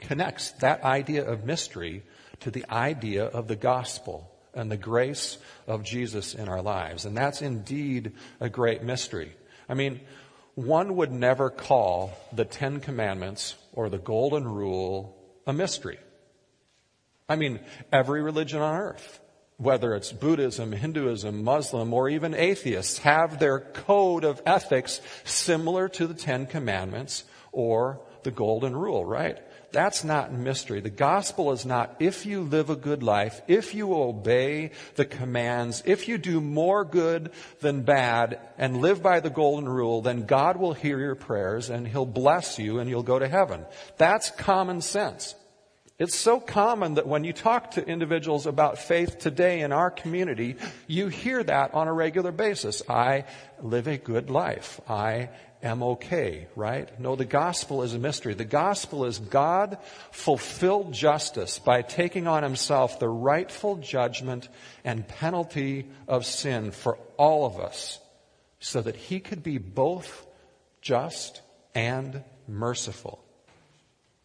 connects 0.00 0.50
that 0.52 0.82
idea 0.82 1.24
of 1.24 1.44
mystery 1.44 2.02
to 2.40 2.50
the 2.50 2.64
idea 2.68 3.24
of 3.24 3.46
the 3.46 3.56
gospel 3.56 4.28
and 4.54 4.70
the 4.70 4.76
grace 4.76 5.38
of 5.66 5.84
Jesus 5.84 6.34
in 6.34 6.48
our 6.48 6.62
lives. 6.62 7.04
And 7.04 7.16
that's 7.16 7.42
indeed 7.42 8.12
a 8.40 8.48
great 8.48 8.82
mystery. 8.82 9.32
I 9.68 9.74
mean, 9.74 10.00
one 10.54 10.96
would 10.96 11.12
never 11.12 11.50
call 11.50 12.12
the 12.32 12.44
Ten 12.44 12.80
Commandments 12.80 13.56
or 13.72 13.88
the 13.88 13.98
Golden 13.98 14.46
Rule 14.46 15.16
a 15.46 15.52
mystery. 15.52 15.98
I 17.28 17.36
mean, 17.36 17.60
every 17.90 18.22
religion 18.22 18.60
on 18.60 18.78
earth, 18.78 19.20
whether 19.56 19.94
it's 19.94 20.12
Buddhism, 20.12 20.72
Hinduism, 20.72 21.42
Muslim, 21.42 21.94
or 21.94 22.08
even 22.08 22.34
atheists, 22.34 22.98
have 22.98 23.38
their 23.38 23.60
code 23.60 24.24
of 24.24 24.42
ethics 24.44 25.00
similar 25.24 25.88
to 25.90 26.06
the 26.06 26.14
Ten 26.14 26.46
Commandments 26.46 27.24
or 27.52 28.00
the 28.22 28.30
golden 28.30 28.76
rule, 28.76 29.04
right? 29.04 29.38
That's 29.72 30.04
not 30.04 30.32
mystery. 30.32 30.80
The 30.80 30.90
gospel 30.90 31.52
is 31.52 31.64
not 31.64 31.96
if 31.98 32.26
you 32.26 32.42
live 32.42 32.68
a 32.68 32.76
good 32.76 33.02
life, 33.02 33.40
if 33.48 33.74
you 33.74 33.94
obey 33.94 34.72
the 34.96 35.06
commands, 35.06 35.82
if 35.86 36.08
you 36.08 36.18
do 36.18 36.40
more 36.40 36.84
good 36.84 37.32
than 37.60 37.82
bad 37.82 38.38
and 38.58 38.82
live 38.82 39.02
by 39.02 39.20
the 39.20 39.30
golden 39.30 39.68
rule, 39.68 40.02
then 40.02 40.26
God 40.26 40.58
will 40.58 40.74
hear 40.74 40.98
your 40.98 41.14
prayers 41.14 41.70
and 41.70 41.88
he'll 41.88 42.06
bless 42.06 42.58
you 42.58 42.78
and 42.78 42.90
you'll 42.90 43.02
go 43.02 43.18
to 43.18 43.28
heaven. 43.28 43.64
That's 43.96 44.30
common 44.30 44.82
sense. 44.82 45.34
It's 45.98 46.16
so 46.16 46.40
common 46.40 46.94
that 46.94 47.06
when 47.06 47.22
you 47.22 47.32
talk 47.32 47.72
to 47.72 47.86
individuals 47.86 48.46
about 48.46 48.78
faith 48.78 49.18
today 49.18 49.60
in 49.60 49.72
our 49.72 49.90
community, 49.90 50.56
you 50.86 51.08
hear 51.08 51.42
that 51.44 51.74
on 51.74 51.86
a 51.86 51.92
regular 51.92 52.32
basis. 52.32 52.82
I 52.88 53.24
live 53.62 53.86
a 53.86 53.98
good 53.98 54.28
life. 54.28 54.80
I 54.88 55.30
am 55.62 55.82
okay, 55.82 56.48
right? 56.56 56.98
No, 56.98 57.16
the 57.16 57.24
gospel 57.24 57.82
is 57.82 57.94
a 57.94 57.98
mystery. 57.98 58.34
The 58.34 58.44
gospel 58.44 59.04
is 59.04 59.18
God 59.18 59.78
fulfilled 60.10 60.92
justice 60.92 61.58
by 61.58 61.82
taking 61.82 62.26
on 62.26 62.42
himself 62.42 62.98
the 62.98 63.08
rightful 63.08 63.76
judgment 63.76 64.48
and 64.84 65.06
penalty 65.06 65.88
of 66.08 66.26
sin 66.26 66.72
for 66.72 66.98
all 67.16 67.46
of 67.46 67.60
us 67.60 68.00
so 68.58 68.80
that 68.82 68.96
he 68.96 69.20
could 69.20 69.42
be 69.42 69.58
both 69.58 70.26
just 70.80 71.40
and 71.74 72.22
merciful. 72.48 73.21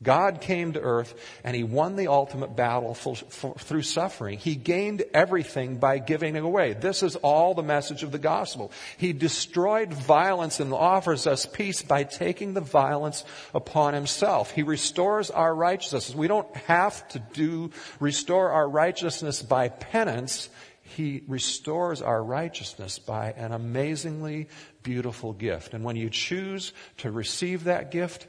God 0.04 0.42
came 0.42 0.74
to 0.74 0.80
earth 0.80 1.16
and 1.44 1.56
he 1.56 1.64
won 1.64 1.96
the 1.96 2.08
ultimate 2.08 2.56
battle 2.56 2.94
for, 2.94 3.16
for, 3.16 3.56
through 3.56 3.82
suffering. 3.82 4.38
He 4.38 4.56
gained 4.56 5.04
everything 5.12 5.78
by 5.78 5.98
giving 5.98 6.36
it 6.36 6.44
away. 6.44 6.74
This 6.74 7.02
is 7.02 7.16
all 7.16 7.56
the 7.56 7.64
message 7.64 8.04
of 8.04 8.12
the 8.12 8.20
gospel. 8.20 8.72
He 8.98 9.12
destroyed 9.12 9.92
violence 9.92 10.60
and 10.60 10.72
offers 10.72 11.26
us 11.26 11.48
peace 11.48 11.82
by 11.82 12.04
taking 12.04 12.54
the 12.54 12.62
violence 12.62 13.26
upon 13.56 13.96
himself. 13.96 14.52
He 14.52 14.62
restores 14.62 15.32
our 15.32 15.54
righteousness. 15.54 16.14
We 16.14 16.28
don't 16.28 16.56
have 16.56 17.08
to 17.10 17.20
do, 17.20 17.72
restore 18.00 18.52
our 18.52 18.70
righteousness 18.70 19.42
by 19.42 19.70
penance. 19.70 20.50
He 20.82 21.24
restores 21.28 22.04
our 22.04 22.24
righteousness 22.24 23.00
by 23.00 23.32
an 23.32 23.52
amazingly 23.52 24.48
beautiful 24.84 25.34
gift. 25.34 25.74
And 25.74 25.84
when 25.84 25.96
you 25.96 26.12
choose 26.12 26.72
to 26.98 27.12
receive 27.12 27.64
that 27.64 27.90
gift, 27.90 28.28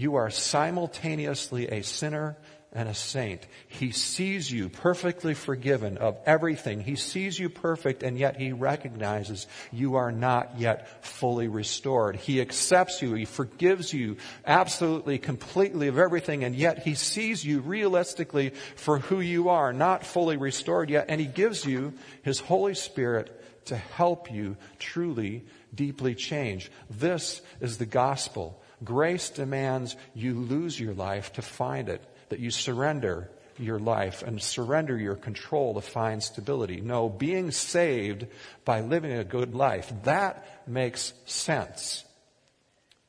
you 0.00 0.14
are 0.14 0.30
simultaneously 0.30 1.68
a 1.68 1.82
sinner 1.82 2.34
and 2.72 2.88
a 2.88 2.94
saint. 2.94 3.46
He 3.68 3.90
sees 3.90 4.50
you 4.50 4.70
perfectly 4.70 5.34
forgiven 5.34 5.98
of 5.98 6.16
everything. 6.24 6.80
He 6.80 6.96
sees 6.96 7.38
you 7.38 7.50
perfect 7.50 8.02
and 8.02 8.16
yet 8.16 8.36
he 8.36 8.52
recognizes 8.52 9.46
you 9.70 9.96
are 9.96 10.10
not 10.10 10.58
yet 10.58 11.04
fully 11.04 11.48
restored. 11.48 12.16
He 12.16 12.40
accepts 12.40 13.02
you. 13.02 13.12
He 13.12 13.26
forgives 13.26 13.92
you 13.92 14.16
absolutely, 14.46 15.18
completely 15.18 15.88
of 15.88 15.98
everything 15.98 16.44
and 16.44 16.54
yet 16.54 16.78
he 16.78 16.94
sees 16.94 17.44
you 17.44 17.60
realistically 17.60 18.54
for 18.76 19.00
who 19.00 19.20
you 19.20 19.50
are, 19.50 19.74
not 19.74 20.06
fully 20.06 20.38
restored 20.38 20.88
yet. 20.88 21.06
And 21.10 21.20
he 21.20 21.26
gives 21.26 21.66
you 21.66 21.92
his 22.22 22.40
Holy 22.40 22.74
Spirit 22.74 23.36
to 23.66 23.76
help 23.76 24.32
you 24.32 24.56
truly, 24.78 25.44
deeply 25.74 26.14
change. 26.14 26.70
This 26.88 27.42
is 27.60 27.76
the 27.76 27.86
gospel. 27.86 28.59
Grace 28.82 29.30
demands 29.30 29.96
you 30.14 30.34
lose 30.34 30.78
your 30.78 30.94
life 30.94 31.32
to 31.34 31.42
find 31.42 31.88
it, 31.88 32.02
that 32.28 32.40
you 32.40 32.50
surrender 32.50 33.30
your 33.58 33.78
life 33.78 34.22
and 34.22 34.40
surrender 34.40 34.96
your 34.96 35.16
control 35.16 35.74
to 35.74 35.80
find 35.80 36.22
stability. 36.22 36.80
No, 36.80 37.08
being 37.08 37.50
saved 37.50 38.26
by 38.64 38.80
living 38.80 39.12
a 39.12 39.24
good 39.24 39.54
life, 39.54 39.92
that 40.04 40.66
makes 40.66 41.12
sense. 41.26 42.04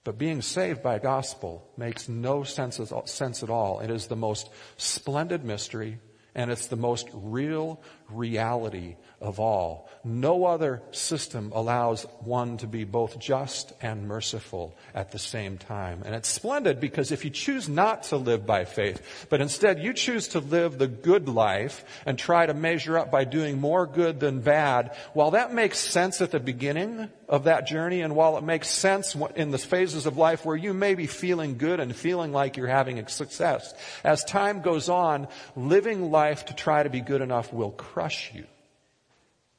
But 0.04 0.18
being 0.18 0.42
saved 0.42 0.82
by 0.82 1.00
gospel 1.00 1.70
makes 1.78 2.10
no 2.10 2.44
sense, 2.44 2.80
at 2.80 3.50
all. 3.50 3.80
It 3.80 3.92
is 3.92 4.08
the 4.08 4.16
most 4.16 4.50
splendid 4.78 5.46
mystery 5.46 6.00
and 6.34 6.50
it's 6.50 6.68
the 6.68 6.78
most 6.78 7.10
real 7.14 7.82
reality 8.10 8.96
of 9.22 9.40
all. 9.40 9.88
No 10.04 10.46
other 10.46 10.82
system 10.90 11.52
allows 11.54 12.08
one 12.22 12.58
to 12.58 12.68
be 12.68 12.86
both 12.86 13.20
just 13.20 13.72
and 13.80 14.08
merciful 14.08 14.76
at 14.96 15.12
the 15.12 15.20
same 15.20 15.60
time. 15.60 16.02
And 16.04 16.16
it's 16.16 16.28
splendid 16.28 16.80
because 16.80 17.12
if 17.12 17.24
you 17.24 17.30
choose 17.30 17.70
not 17.70 18.04
to 18.04 18.18
live 18.18 18.48
by 18.48 18.66
faith, 18.66 19.28
but 19.30 19.40
instead 19.40 19.80
you 19.80 19.94
choose 19.94 20.30
to 20.30 20.40
live 20.40 20.80
the 20.80 20.88
good 20.88 21.30
life 21.30 21.86
and 22.08 22.18
try 22.18 22.48
to 22.48 22.56
measure 22.56 22.98
up 22.98 23.12
by 23.12 23.24
doing 23.24 23.60
more 23.60 23.86
good 23.86 24.20
than 24.20 24.42
bad, 24.42 24.96
while 25.14 25.32
that 25.32 25.54
makes 25.54 25.78
sense 25.78 26.20
at 26.22 26.32
the 26.32 26.40
beginning 26.40 27.08
of 27.30 27.44
that 27.44 27.68
journey 27.68 28.02
and 28.02 28.16
while 28.16 28.38
it 28.38 28.44
makes 28.44 28.70
sense 28.70 29.16
in 29.36 29.52
the 29.52 29.60
phases 29.60 30.08
of 30.08 30.18
life 30.18 30.44
where 30.46 30.58
you 30.58 30.74
may 30.74 30.96
be 30.96 31.06
feeling 31.06 31.60
good 31.60 31.80
and 31.80 31.96
feeling 31.96 32.32
like 32.32 32.58
you're 32.58 32.68
having 32.68 33.06
success, 33.08 33.72
as 34.04 34.24
time 34.24 34.62
goes 34.62 34.90
on, 34.90 35.28
living 35.56 36.10
life 36.10 36.46
to 36.46 36.56
try 36.56 36.82
to 36.82 36.90
be 36.90 37.02
good 37.02 37.22
enough 37.22 37.54
will 37.54 37.72
crush 37.72 38.32
you 38.34 38.46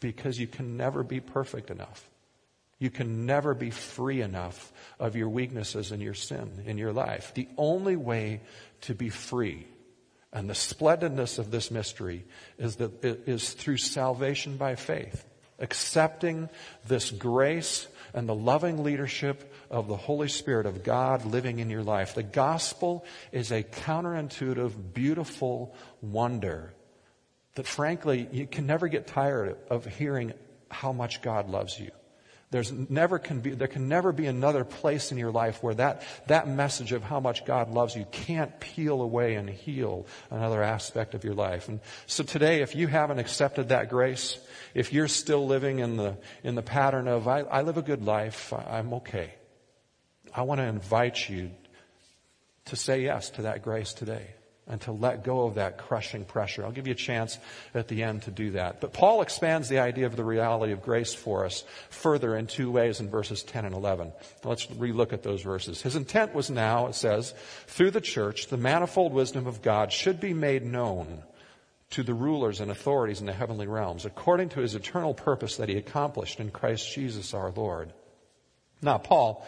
because 0.02 0.38
you 0.38 0.46
can 0.46 0.76
never 0.76 1.02
be 1.02 1.20
perfect 1.20 1.70
enough. 1.70 2.08
You 2.78 2.90
can 2.90 3.26
never 3.26 3.54
be 3.54 3.70
free 3.70 4.20
enough 4.20 4.72
of 4.98 5.14
your 5.14 5.28
weaknesses 5.28 5.92
and 5.92 6.02
your 6.02 6.14
sin 6.14 6.64
in 6.66 6.76
your 6.78 6.92
life. 6.92 7.32
The 7.34 7.48
only 7.56 7.96
way 7.96 8.40
to 8.82 8.94
be 8.94 9.08
free 9.08 9.66
and 10.32 10.48
the 10.48 10.54
splendidness 10.54 11.38
of 11.38 11.50
this 11.50 11.70
mystery 11.70 12.24
is 12.58 12.76
that 12.76 13.04
it 13.04 13.24
is 13.26 13.52
through 13.52 13.76
salvation 13.76 14.56
by 14.56 14.76
faith, 14.76 15.24
accepting 15.58 16.48
this 16.88 17.10
grace 17.10 17.86
and 18.14 18.28
the 18.28 18.34
loving 18.34 18.82
leadership 18.82 19.52
of 19.70 19.88
the 19.88 19.96
Holy 19.96 20.28
Spirit 20.28 20.64
of 20.64 20.82
God 20.82 21.26
living 21.26 21.58
in 21.58 21.68
your 21.68 21.82
life. 21.82 22.14
The 22.14 22.22
gospel 22.22 23.04
is 23.30 23.52
a 23.52 23.62
counterintuitive, 23.62 24.94
beautiful 24.94 25.74
wonder 26.00 26.72
that 27.54 27.66
frankly, 27.66 28.28
you 28.32 28.46
can 28.46 28.66
never 28.66 28.88
get 28.88 29.06
tired 29.06 29.56
of 29.68 29.84
hearing 29.84 30.32
how 30.70 30.92
much 30.92 31.22
God 31.22 31.48
loves 31.48 31.78
you. 31.78 31.90
There's 32.50 32.70
never 32.70 33.18
can 33.18 33.40
be, 33.40 33.52
there 33.52 33.66
can 33.66 33.88
never 33.88 34.12
be 34.12 34.26
another 34.26 34.62
place 34.62 35.10
in 35.10 35.16
your 35.16 35.30
life 35.30 35.62
where 35.62 35.74
that, 35.74 36.02
that 36.26 36.46
message 36.46 36.92
of 36.92 37.02
how 37.02 37.18
much 37.18 37.46
God 37.46 37.70
loves 37.70 37.96
you 37.96 38.04
can't 38.12 38.60
peel 38.60 39.00
away 39.00 39.36
and 39.36 39.48
heal 39.48 40.06
another 40.30 40.62
aspect 40.62 41.14
of 41.14 41.24
your 41.24 41.32
life. 41.32 41.70
And 41.70 41.80
so 42.06 42.22
today, 42.22 42.60
if 42.60 42.76
you 42.76 42.88
haven't 42.88 43.18
accepted 43.18 43.70
that 43.70 43.88
grace, 43.88 44.38
if 44.74 44.92
you're 44.92 45.08
still 45.08 45.46
living 45.46 45.78
in 45.78 45.96
the, 45.96 46.18
in 46.44 46.54
the 46.54 46.62
pattern 46.62 47.08
of, 47.08 47.26
I, 47.26 47.40
I 47.40 47.62
live 47.62 47.78
a 47.78 47.82
good 47.82 48.04
life, 48.04 48.52
I'm 48.52 48.92
okay. 48.94 49.32
I 50.34 50.42
want 50.42 50.60
to 50.60 50.66
invite 50.66 51.30
you 51.30 51.52
to 52.66 52.76
say 52.76 53.02
yes 53.02 53.30
to 53.30 53.42
that 53.42 53.62
grace 53.62 53.94
today 53.94 54.26
and 54.72 54.80
to 54.80 54.90
let 54.90 55.22
go 55.22 55.42
of 55.42 55.56
that 55.56 55.76
crushing 55.76 56.24
pressure. 56.24 56.64
I'll 56.64 56.72
give 56.72 56.86
you 56.86 56.94
a 56.94 56.96
chance 56.96 57.38
at 57.74 57.88
the 57.88 58.02
end 58.02 58.22
to 58.22 58.30
do 58.30 58.52
that. 58.52 58.80
But 58.80 58.94
Paul 58.94 59.20
expands 59.20 59.68
the 59.68 59.80
idea 59.80 60.06
of 60.06 60.16
the 60.16 60.24
reality 60.24 60.72
of 60.72 60.80
grace 60.80 61.12
for 61.12 61.44
us 61.44 61.62
further 61.90 62.34
in 62.34 62.46
two 62.46 62.70
ways 62.70 62.98
in 62.98 63.10
verses 63.10 63.42
10 63.42 63.66
and 63.66 63.74
11. 63.74 64.12
Let's 64.42 64.64
relook 64.68 65.12
at 65.12 65.22
those 65.22 65.42
verses. 65.42 65.82
His 65.82 65.94
intent 65.94 66.34
was 66.34 66.48
now, 66.48 66.86
it 66.86 66.94
says, 66.94 67.34
through 67.66 67.90
the 67.90 68.00
church, 68.00 68.46
the 68.46 68.56
manifold 68.56 69.12
wisdom 69.12 69.46
of 69.46 69.60
God 69.60 69.92
should 69.92 70.20
be 70.20 70.32
made 70.32 70.64
known 70.64 71.22
to 71.90 72.02
the 72.02 72.14
rulers 72.14 72.60
and 72.60 72.70
authorities 72.70 73.20
in 73.20 73.26
the 73.26 73.34
heavenly 73.34 73.66
realms, 73.66 74.06
according 74.06 74.48
to 74.48 74.60
his 74.60 74.74
eternal 74.74 75.12
purpose 75.12 75.58
that 75.58 75.68
he 75.68 75.76
accomplished 75.76 76.40
in 76.40 76.50
Christ 76.50 76.94
Jesus 76.94 77.34
our 77.34 77.50
Lord. 77.50 77.92
Now, 78.80 78.96
Paul, 78.96 79.46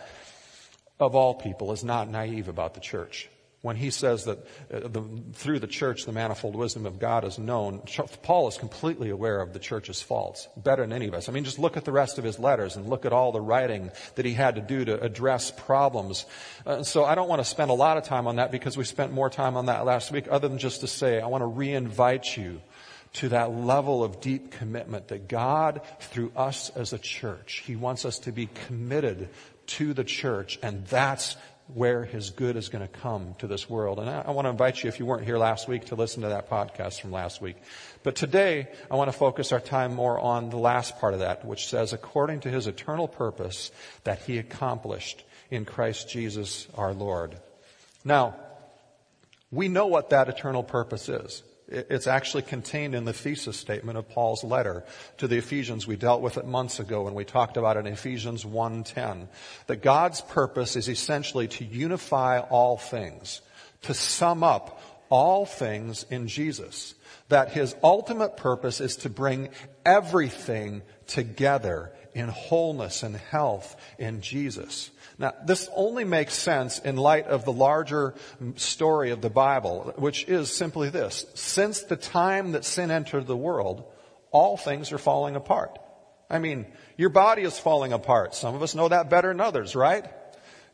of 1.00 1.14
all 1.14 1.32
people, 1.32 1.72
is 1.72 1.82
not 1.82 2.10
naive 2.10 2.48
about 2.48 2.74
the 2.74 2.80
church 2.80 3.30
when 3.64 3.76
he 3.76 3.88
says 3.88 4.24
that 4.24 4.38
uh, 4.70 4.88
the, 4.88 5.02
through 5.32 5.58
the 5.58 5.66
church 5.66 6.04
the 6.04 6.12
manifold 6.12 6.54
wisdom 6.54 6.84
of 6.84 6.98
God 6.98 7.24
is 7.24 7.38
known, 7.38 7.80
Paul 8.22 8.46
is 8.46 8.58
completely 8.58 9.08
aware 9.08 9.40
of 9.40 9.54
the 9.54 9.58
church's 9.58 10.02
faults, 10.02 10.48
better 10.54 10.82
than 10.82 10.92
any 10.92 11.06
of 11.06 11.14
us. 11.14 11.30
I 11.30 11.32
mean, 11.32 11.44
just 11.44 11.58
look 11.58 11.78
at 11.78 11.86
the 11.86 11.90
rest 11.90 12.18
of 12.18 12.24
his 12.24 12.38
letters 12.38 12.76
and 12.76 12.90
look 12.90 13.06
at 13.06 13.14
all 13.14 13.32
the 13.32 13.40
writing 13.40 13.90
that 14.16 14.26
he 14.26 14.34
had 14.34 14.56
to 14.56 14.60
do 14.60 14.84
to 14.84 15.00
address 15.00 15.50
problems. 15.50 16.26
Uh, 16.66 16.82
so 16.82 17.06
I 17.06 17.14
don't 17.14 17.26
want 17.26 17.40
to 17.40 17.44
spend 17.46 17.70
a 17.70 17.74
lot 17.74 17.96
of 17.96 18.04
time 18.04 18.26
on 18.26 18.36
that 18.36 18.52
because 18.52 18.76
we 18.76 18.84
spent 18.84 19.12
more 19.12 19.30
time 19.30 19.56
on 19.56 19.64
that 19.66 19.86
last 19.86 20.12
week, 20.12 20.26
other 20.30 20.46
than 20.46 20.58
just 20.58 20.82
to 20.82 20.86
say, 20.86 21.22
I 21.22 21.26
want 21.28 21.40
to 21.40 21.46
re-invite 21.46 22.36
you 22.36 22.60
to 23.14 23.30
that 23.30 23.50
level 23.50 24.04
of 24.04 24.20
deep 24.20 24.50
commitment 24.50 25.08
that 25.08 25.26
God, 25.26 25.80
through 26.00 26.32
us 26.36 26.68
as 26.76 26.92
a 26.92 26.98
church, 26.98 27.62
He 27.64 27.76
wants 27.76 28.04
us 28.04 28.18
to 28.20 28.32
be 28.32 28.44
committed 28.66 29.30
to 29.68 29.94
the 29.94 30.04
church, 30.04 30.58
and 30.62 30.86
that's 30.86 31.36
where 31.72 32.04
his 32.04 32.30
good 32.30 32.56
is 32.56 32.68
going 32.68 32.86
to 32.86 32.92
come 33.00 33.34
to 33.38 33.46
this 33.46 33.70
world. 33.70 33.98
And 33.98 34.08
I, 34.08 34.22
I, 34.26 34.30
want 34.32 34.44
to 34.44 34.50
invite 34.50 34.82
you, 34.82 34.88
if 34.88 34.98
you 34.98 35.06
weren't 35.06 35.24
here 35.24 35.38
last 35.38 35.66
week, 35.66 35.86
to 35.86 35.94
listen 35.94 36.22
to 36.22 36.28
that 36.28 36.50
podcast 36.50 37.00
from 37.00 37.10
last 37.10 37.40
week. 37.40 37.56
But 38.02 38.16
today, 38.16 38.68
I 38.90 38.96
want 38.96 39.10
to 39.10 39.16
focus 39.16 39.50
our 39.50 39.60
time 39.60 39.94
more 39.94 40.18
on 40.18 40.50
the 40.50 40.58
last 40.58 40.98
part 40.98 41.14
of 41.14 41.20
that, 41.20 41.44
which 41.44 41.66
says, 41.66 41.92
according 41.92 42.40
to 42.40 42.50
his 42.50 42.66
eternal 42.66 43.08
purpose 43.08 43.70
that 44.04 44.20
he 44.20 44.38
accomplished 44.38 45.24
in 45.50 45.64
Christ 45.64 46.10
Jesus 46.10 46.66
our 46.76 46.92
Lord. 46.92 47.36
Now, 48.04 48.36
we 49.50 49.68
know 49.68 49.86
what 49.86 50.10
that 50.10 50.28
eternal 50.28 50.62
purpose 50.62 51.08
is. 51.08 51.42
It's 51.66 52.06
actually 52.06 52.42
contained 52.42 52.94
in 52.94 53.06
the 53.06 53.12
thesis 53.12 53.56
statement 53.56 53.96
of 53.96 54.08
Paul's 54.08 54.44
letter 54.44 54.84
to 55.16 55.26
the 55.26 55.38
Ephesians. 55.38 55.86
We 55.86 55.96
dealt 55.96 56.20
with 56.20 56.36
it 56.36 56.46
months 56.46 56.78
ago 56.78 57.04
when 57.04 57.14
we 57.14 57.24
talked 57.24 57.56
about 57.56 57.76
it 57.76 57.86
in 57.86 57.92
Ephesians 57.92 58.44
1:10. 58.44 59.28
That 59.66 59.82
God's 59.82 60.20
purpose 60.20 60.76
is 60.76 60.88
essentially 60.88 61.48
to 61.48 61.64
unify 61.64 62.40
all 62.40 62.76
things, 62.76 63.40
to 63.82 63.94
sum 63.94 64.44
up 64.44 64.80
all 65.08 65.46
things 65.46 66.04
in 66.10 66.28
Jesus. 66.28 66.94
That 67.28 67.52
his 67.52 67.74
ultimate 67.82 68.36
purpose 68.36 68.80
is 68.80 68.96
to 68.96 69.08
bring 69.08 69.48
everything 69.86 70.82
together 71.06 71.92
in 72.12 72.28
wholeness 72.28 73.02
and 73.02 73.16
health 73.16 73.74
in 73.98 74.20
Jesus. 74.20 74.90
Now, 75.24 75.32
this 75.42 75.70
only 75.74 76.04
makes 76.04 76.34
sense 76.34 76.80
in 76.80 76.96
light 76.96 77.28
of 77.28 77.46
the 77.46 77.52
larger 77.52 78.12
story 78.56 79.10
of 79.10 79.22
the 79.22 79.30
Bible, 79.30 79.94
which 79.96 80.28
is 80.28 80.54
simply 80.54 80.90
this. 80.90 81.24
Since 81.32 81.84
the 81.84 81.96
time 81.96 82.52
that 82.52 82.66
sin 82.66 82.90
entered 82.90 83.26
the 83.26 83.34
world, 83.34 83.90
all 84.32 84.58
things 84.58 84.92
are 84.92 84.98
falling 84.98 85.34
apart. 85.34 85.78
I 86.28 86.40
mean, 86.40 86.66
your 86.98 87.08
body 87.08 87.40
is 87.40 87.58
falling 87.58 87.94
apart. 87.94 88.34
Some 88.34 88.54
of 88.54 88.62
us 88.62 88.74
know 88.74 88.88
that 88.88 89.08
better 89.08 89.28
than 89.28 89.40
others, 89.40 89.74
right? 89.74 90.04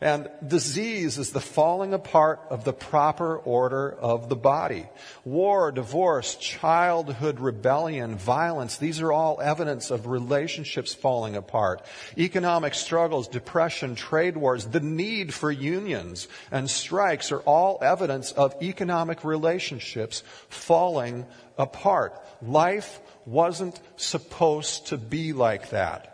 And 0.02 0.30
disease 0.46 1.18
is 1.18 1.32
the 1.32 1.42
falling 1.42 1.92
apart 1.92 2.40
of 2.48 2.64
the 2.64 2.72
proper 2.72 3.36
order 3.36 3.92
of 3.92 4.30
the 4.30 4.36
body. 4.36 4.86
War, 5.26 5.70
divorce, 5.72 6.36
childhood 6.36 7.38
rebellion, 7.38 8.16
violence, 8.16 8.78
these 8.78 9.02
are 9.02 9.12
all 9.12 9.42
evidence 9.42 9.90
of 9.90 10.06
relationships 10.06 10.94
falling 10.94 11.36
apart. 11.36 11.84
Economic 12.16 12.72
struggles, 12.72 13.28
depression, 13.28 13.94
trade 13.94 14.38
wars, 14.38 14.64
the 14.64 14.80
need 14.80 15.34
for 15.34 15.50
unions 15.50 16.28
and 16.50 16.70
strikes 16.70 17.30
are 17.30 17.40
all 17.40 17.78
evidence 17.82 18.32
of 18.32 18.54
economic 18.62 19.22
relationships 19.22 20.22
falling 20.48 21.26
apart. 21.58 22.18
Life 22.40 23.00
wasn't 23.26 23.78
supposed 23.96 24.86
to 24.86 24.96
be 24.96 25.34
like 25.34 25.70
that. 25.70 26.06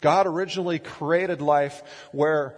God 0.00 0.26
originally 0.26 0.78
created 0.78 1.40
life 1.40 1.82
where 2.12 2.56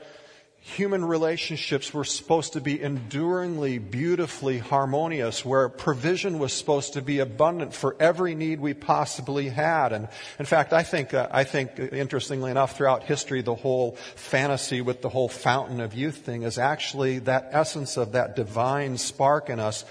human 0.67 1.05
relationships 1.05 1.95
were 1.95 2.03
supposed 2.03 2.55
to 2.55 2.61
be 2.61 2.83
enduringly, 2.83 3.79
beautifully 3.79 4.59
harmonious, 4.59 5.45
where 5.45 5.69
provision 5.69 6.41
was 6.41 6.53
supposed 6.53 6.95
to 6.95 7.03
be 7.03 7.21
abundant 7.21 7.73
for 7.73 7.95
every 8.01 8.35
need 8.35 8.59
we 8.59 8.75
possibly 8.75 9.49
had. 9.49 9.93
And 9.93 10.09
in 10.41 10.45
fact, 10.45 10.73
I 10.73 10.83
think, 10.83 11.15
uh, 11.15 11.29
I 11.31 11.45
think, 11.45 11.79
interestingly 11.79 12.51
enough, 12.51 12.77
throughout 12.77 13.05
history, 13.05 13.43
the 13.43 13.55
whole 13.55 13.93
fantasy 14.17 14.81
with 14.81 15.03
the 15.03 15.09
whole 15.09 15.29
fountain 15.29 15.81
of 15.81 15.95
youth 15.95 16.17
thing 16.17 16.43
is 16.43 16.59
actually 16.59 17.21
that 17.21 17.51
essence 17.53 17.97
of 17.97 18.13
that 18.13 18.35
divine 18.35 18.99
spark 18.99 19.49
in 19.49 19.61
us 19.61 19.85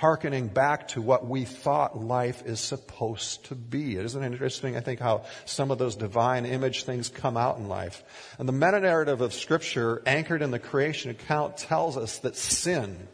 hearkening 0.00 0.48
back 0.48 0.88
to 0.88 1.02
what 1.02 1.26
we 1.26 1.44
thought 1.44 1.94
life 1.94 2.42
is 2.46 2.58
supposed 2.58 3.44
to 3.44 3.54
be. 3.54 3.96
Isn't 3.96 4.22
it 4.22 4.32
interesting, 4.32 4.74
I 4.74 4.80
think, 4.80 4.98
how 4.98 5.24
some 5.44 5.70
of 5.70 5.76
those 5.76 5.94
divine 5.94 6.46
image 6.46 6.84
things 6.84 7.10
come 7.10 7.36
out 7.36 7.58
in 7.58 7.68
life? 7.68 8.02
And 8.38 8.48
the 8.48 8.52
meta 8.54 8.80
narrative 8.80 9.20
of 9.20 9.34
Scripture, 9.34 10.02
anchored 10.06 10.40
in 10.40 10.52
the 10.52 10.58
creation 10.58 11.10
account, 11.10 11.58
tells 11.58 11.98
us 11.98 12.16
that 12.20 12.34
sin 12.34 13.08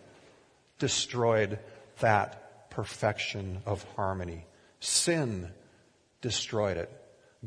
destroyed 0.78 1.58
that 1.98 2.70
perfection 2.70 3.62
of 3.66 3.82
harmony. 3.96 4.46
Sin 4.78 5.50
destroyed 6.20 6.76
it. 6.76 6.90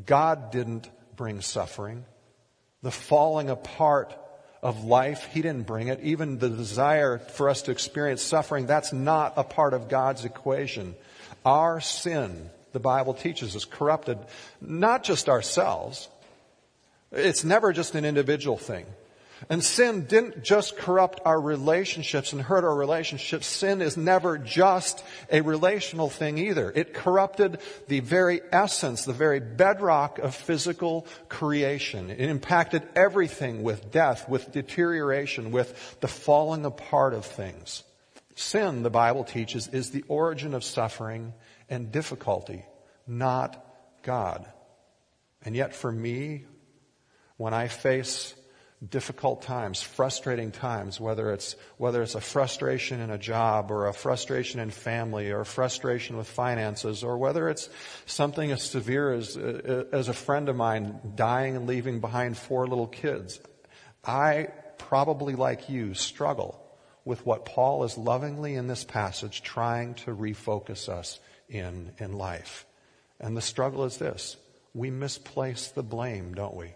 God 0.04 0.50
didn't 0.50 0.90
bring 1.16 1.40
suffering. 1.40 2.04
The 2.82 2.90
falling 2.90 3.48
apart 3.48 4.14
of 4.62 4.84
life. 4.84 5.28
He 5.32 5.42
didn't 5.42 5.66
bring 5.66 5.88
it. 5.88 6.00
Even 6.02 6.38
the 6.38 6.48
desire 6.48 7.18
for 7.18 7.48
us 7.48 7.62
to 7.62 7.70
experience 7.70 8.22
suffering, 8.22 8.66
that's 8.66 8.92
not 8.92 9.34
a 9.36 9.44
part 9.44 9.74
of 9.74 9.88
God's 9.88 10.24
equation. 10.24 10.94
Our 11.44 11.80
sin, 11.80 12.50
the 12.72 12.80
Bible 12.80 13.14
teaches 13.14 13.56
us, 13.56 13.64
corrupted 13.64 14.18
not 14.60 15.02
just 15.02 15.28
ourselves. 15.28 16.08
It's 17.12 17.44
never 17.44 17.72
just 17.72 17.94
an 17.94 18.04
individual 18.04 18.56
thing. 18.56 18.86
And 19.48 19.64
sin 19.64 20.04
didn't 20.04 20.44
just 20.44 20.76
corrupt 20.76 21.20
our 21.24 21.40
relationships 21.40 22.32
and 22.32 22.42
hurt 22.42 22.64
our 22.64 22.74
relationships. 22.74 23.46
Sin 23.46 23.80
is 23.80 23.96
never 23.96 24.36
just 24.36 25.02
a 25.30 25.40
relational 25.40 26.10
thing 26.10 26.36
either. 26.36 26.70
It 26.74 26.92
corrupted 26.92 27.60
the 27.88 28.00
very 28.00 28.42
essence, 28.52 29.04
the 29.04 29.12
very 29.12 29.40
bedrock 29.40 30.18
of 30.18 30.34
physical 30.34 31.06
creation. 31.28 32.10
It 32.10 32.20
impacted 32.20 32.82
everything 32.94 33.62
with 33.62 33.90
death, 33.90 34.28
with 34.28 34.52
deterioration, 34.52 35.52
with 35.52 35.98
the 36.00 36.08
falling 36.08 36.66
apart 36.66 37.14
of 37.14 37.24
things. 37.24 37.82
Sin, 38.34 38.82
the 38.82 38.90
Bible 38.90 39.24
teaches, 39.24 39.68
is 39.68 39.90
the 39.90 40.04
origin 40.08 40.54
of 40.54 40.64
suffering 40.64 41.32
and 41.68 41.92
difficulty, 41.92 42.64
not 43.06 43.64
God. 44.02 44.46
And 45.44 45.56
yet 45.56 45.74
for 45.74 45.90
me, 45.90 46.44
when 47.36 47.54
I 47.54 47.68
face 47.68 48.34
difficult 48.88 49.42
times, 49.42 49.82
frustrating 49.82 50.50
times, 50.50 50.98
whether 50.98 51.32
it's, 51.32 51.54
whether 51.76 52.02
it's 52.02 52.14
a 52.14 52.20
frustration 52.20 53.00
in 53.00 53.10
a 53.10 53.18
job 53.18 53.70
or 53.70 53.86
a 53.86 53.92
frustration 53.92 54.58
in 54.58 54.70
family 54.70 55.30
or 55.30 55.40
a 55.40 55.46
frustration 55.46 56.16
with 56.16 56.26
finances 56.26 57.04
or 57.04 57.18
whether 57.18 57.50
it's 57.50 57.68
something 58.06 58.50
as 58.50 58.62
severe 58.62 59.12
as, 59.12 59.36
uh, 59.36 59.84
as 59.92 60.08
a 60.08 60.14
friend 60.14 60.48
of 60.48 60.56
mine 60.56 60.98
dying 61.14 61.56
and 61.56 61.66
leaving 61.66 62.00
behind 62.00 62.38
four 62.38 62.66
little 62.66 62.86
kids. 62.86 63.38
I 64.02 64.48
probably 64.78 65.34
like 65.34 65.68
you 65.68 65.92
struggle 65.92 66.58
with 67.04 67.26
what 67.26 67.44
Paul 67.44 67.84
is 67.84 67.98
lovingly 67.98 68.54
in 68.54 68.66
this 68.66 68.84
passage 68.84 69.42
trying 69.42 69.94
to 69.94 70.14
refocus 70.14 70.88
us 70.88 71.20
in, 71.50 71.92
in 71.98 72.14
life. 72.14 72.64
And 73.18 73.36
the 73.36 73.42
struggle 73.42 73.84
is 73.84 73.98
this. 73.98 74.38
We 74.72 74.90
misplace 74.90 75.68
the 75.68 75.82
blame, 75.82 76.34
don't 76.34 76.56
we? 76.56 76.72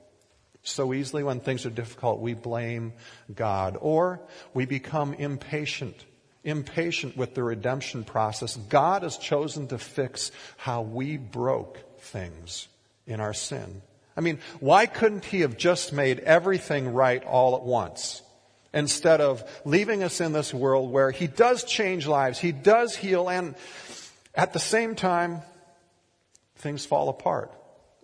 So 0.64 0.94
easily 0.94 1.22
when 1.22 1.40
things 1.40 1.66
are 1.66 1.70
difficult, 1.70 2.20
we 2.20 2.32
blame 2.32 2.94
God 3.32 3.76
or 3.78 4.20
we 4.54 4.64
become 4.64 5.12
impatient, 5.12 5.94
impatient 6.42 7.18
with 7.18 7.34
the 7.34 7.42
redemption 7.42 8.02
process. 8.02 8.56
God 8.56 9.02
has 9.02 9.18
chosen 9.18 9.68
to 9.68 9.78
fix 9.78 10.32
how 10.56 10.80
we 10.80 11.18
broke 11.18 12.00
things 12.00 12.66
in 13.06 13.20
our 13.20 13.34
sin. 13.34 13.82
I 14.16 14.22
mean, 14.22 14.38
why 14.58 14.86
couldn't 14.86 15.26
he 15.26 15.40
have 15.40 15.58
just 15.58 15.92
made 15.92 16.20
everything 16.20 16.94
right 16.94 17.22
all 17.22 17.56
at 17.56 17.62
once? 17.62 18.22
Instead 18.72 19.20
of 19.20 19.44
leaving 19.66 20.02
us 20.02 20.20
in 20.20 20.32
this 20.32 20.54
world 20.54 20.90
where 20.90 21.10
he 21.10 21.26
does 21.26 21.64
change 21.64 22.06
lives, 22.06 22.38
he 22.38 22.52
does 22.52 22.96
heal, 22.96 23.28
and 23.28 23.54
at 24.34 24.54
the 24.54 24.58
same 24.58 24.94
time, 24.94 25.42
things 26.56 26.86
fall 26.86 27.10
apart 27.10 27.52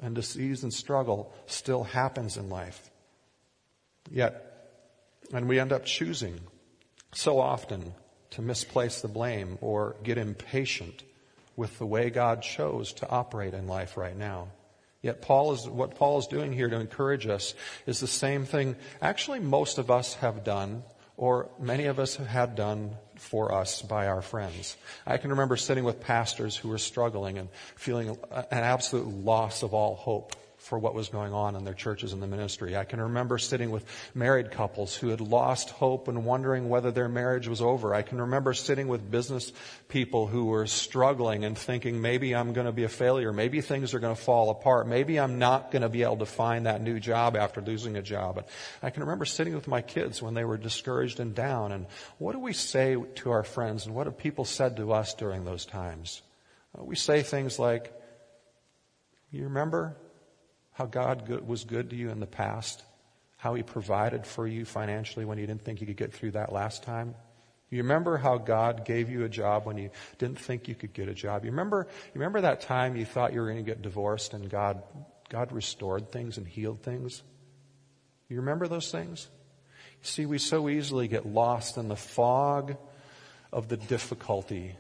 and 0.01 0.15
disease 0.15 0.63
and 0.63 0.73
struggle 0.73 1.33
still 1.47 1.85
happens 1.85 2.37
in 2.37 2.49
life. 2.49 2.91
Yet, 4.11 4.47
and 5.33 5.49
we 5.49 5.61
end 5.61 5.73
up 5.73 5.85
choosing 5.85 6.41
so 7.13 7.39
often 7.39 7.95
to 8.31 8.43
misplace 8.43 9.01
the 9.01 9.09
blame 9.09 9.59
or 9.61 9.97
get 10.03 10.19
impatient 10.19 11.03
with 11.57 11.79
the 11.79 11.87
way 11.87 12.11
God 12.11 12.43
chose 12.43 12.93
to 12.95 13.09
operate 13.09 13.55
in 13.55 13.67
life 13.67 13.97
right 13.97 14.17
now. 14.17 14.49
Yet 15.03 15.23
Paul 15.23 15.53
is, 15.53 15.67
what 15.67 15.97
Paul 15.97 16.19
is 16.19 16.27
doing 16.27 16.53
here 16.53 16.69
to 16.69 16.79
encourage 16.79 17.27
us 17.27 17.55
is 17.87 18.01
the 18.01 18.07
same 18.07 18.45
thing 18.45 18.77
actually 19.01 19.41
most 19.41 19.79
of 19.79 19.91
us 19.91 20.15
have 20.15 20.45
done 20.45 20.83
or 21.21 21.51
many 21.59 21.85
of 21.85 21.99
us 21.99 22.17
have 22.17 22.27
had 22.27 22.57
done 22.57 22.97
for 23.17 23.53
us 23.53 23.83
by 23.83 24.07
our 24.07 24.23
friends. 24.23 24.79
I 25.07 25.19
can 25.19 25.29
remember 25.29 25.59
sitting 25.59 25.85
with 25.85 26.01
pastors 26.01 26.57
who 26.57 26.71
were 26.71 26.79
struggling 26.79 27.37
and 27.37 27.51
feeling 27.77 28.17
an 28.31 28.47
absolute 28.51 29.07
loss 29.07 29.63
of 29.63 29.75
all 29.75 29.97
hope 29.97 30.35
for 30.61 30.79
what 30.79 30.95
was 30.95 31.09
going 31.09 31.33
on 31.33 31.57
in 31.57 31.65
their 31.65 31.75
churches 31.75 32.13
and 32.13 32.23
the 32.23 32.27
ministry. 32.27 32.77
I 32.77 32.85
can 32.85 33.01
remember 33.01 33.39
sitting 33.39 33.71
with 33.71 33.85
married 34.15 34.51
couples 34.51 34.95
who 34.95 35.09
had 35.09 35.23
lost 35.23 35.71
hope 35.71 36.07
and 36.07 36.27
wondering 36.27 36.69
whether 36.69 36.91
their 36.91 37.09
marriage 37.09 37.49
was 37.49 37.63
over. 37.63 37.95
I 37.95 38.03
can 38.03 38.21
remember 38.21 38.53
sitting 38.53 38.87
with 38.87 39.11
business 39.11 39.53
people 39.89 40.27
who 40.27 40.45
were 40.45 40.67
struggling 40.67 41.45
and 41.45 41.57
thinking 41.57 42.03
maybe 42.03 42.37
I'm 42.37 42.53
going 42.53 42.67
to 42.67 42.73
be 42.73 42.85
a 42.85 42.91
failure. 42.91 43.33
Maybe 43.33 43.63
things 43.63 43.95
are 43.95 44.01
going 44.01 44.15
to 44.15 44.21
fall 44.21 44.51
apart. 44.51 44.87
Maybe 44.87 45.19
I'm 45.19 45.39
not 45.39 45.71
going 45.71 45.83
to 45.83 45.89
be 45.89 46.03
able 46.03 46.19
to 46.19 46.27
find 46.27 46.67
that 46.67 46.83
new 46.83 47.01
job 47.01 47.37
after 47.37 47.63
losing 47.63 47.97
a 47.97 48.03
job. 48.03 48.37
And 48.37 48.47
I 48.83 48.91
can 48.91 49.03
remember 49.03 49.25
sitting 49.25 49.55
with 49.55 49.67
my 49.67 49.81
kids 49.81 50.21
when 50.21 50.35
they 50.35 50.45
were 50.45 50.59
discouraged 50.59 51.21
and 51.21 51.35
down 51.35 51.73
and 51.73 51.87
what 52.19 52.33
do 52.33 52.39
we 52.39 52.53
say 52.53 53.03
to 53.17 53.31
our 53.31 53.45
friends 53.45 53.87
and 53.87 53.95
what 53.95 54.07
have 54.07 54.19
people 54.19 54.45
said 54.45 54.77
to 54.77 54.93
us 54.93 55.15
during 55.15 55.47
those 55.47 55.65
times? 55.65 56.21
We 56.77 56.97
say 56.97 57.23
things 57.23 57.59
like, 57.59 57.95
you 59.31 59.45
remember 59.45 59.97
how 60.81 60.87
God 60.87 61.29
was 61.47 61.65
good 61.65 61.91
to 61.91 61.97
you 61.97 62.09
in 62.09 62.21
the 62.21 62.27
past, 62.27 62.83
how 63.37 63.53
He 63.53 63.63
provided 63.63 64.27
for 64.27 64.47
you 64.47 64.65
financially 64.65 65.27
when 65.27 65.37
you 65.37 65.47
didn't 65.47 65.63
think 65.63 65.83
you 65.83 65.87
could 65.87 65.99
get 65.99 66.15
through 66.15 66.31
that 66.31 66.55
last 66.55 66.85
time. 66.85 67.15
You 67.69 67.83
remember 67.83 68.17
how 68.17 68.39
God 68.39 68.87
gave 68.87 69.11
you 69.11 69.25
a 69.25 69.29
job 69.29 69.67
when 69.67 69.77
you 69.77 69.91
didn't 70.17 70.39
think 70.39 70.69
you 70.69 70.75
could 70.75 70.95
get 70.95 71.07
a 71.07 71.13
job. 71.13 71.45
You 71.45 71.51
remember, 71.51 71.87
you 71.87 72.13
remember 72.15 72.41
that 72.41 72.63
time 72.63 72.97
you 72.97 73.05
thought 73.05 73.35
you 73.35 73.41
were 73.41 73.47
going 73.53 73.63
to 73.63 73.71
get 73.71 73.83
divorced 73.83 74.33
and 74.33 74.49
God, 74.49 74.83
God 75.29 75.53
restored 75.53 76.11
things 76.11 76.39
and 76.39 76.49
healed 76.49 76.83
things? 76.83 77.23
You 78.31 78.37
remember 78.37 78.67
those 78.67 78.91
things? 78.91 79.29
See, 80.01 80.25
we 80.25 80.39
so 80.39 80.67
easily 80.71 81.09
get 81.09 81.27
lost 81.27 81.77
in 81.77 81.89
the 81.89 81.95
fog 81.95 82.79
of 83.53 83.69
the 83.69 83.77
difficulty 83.77 84.77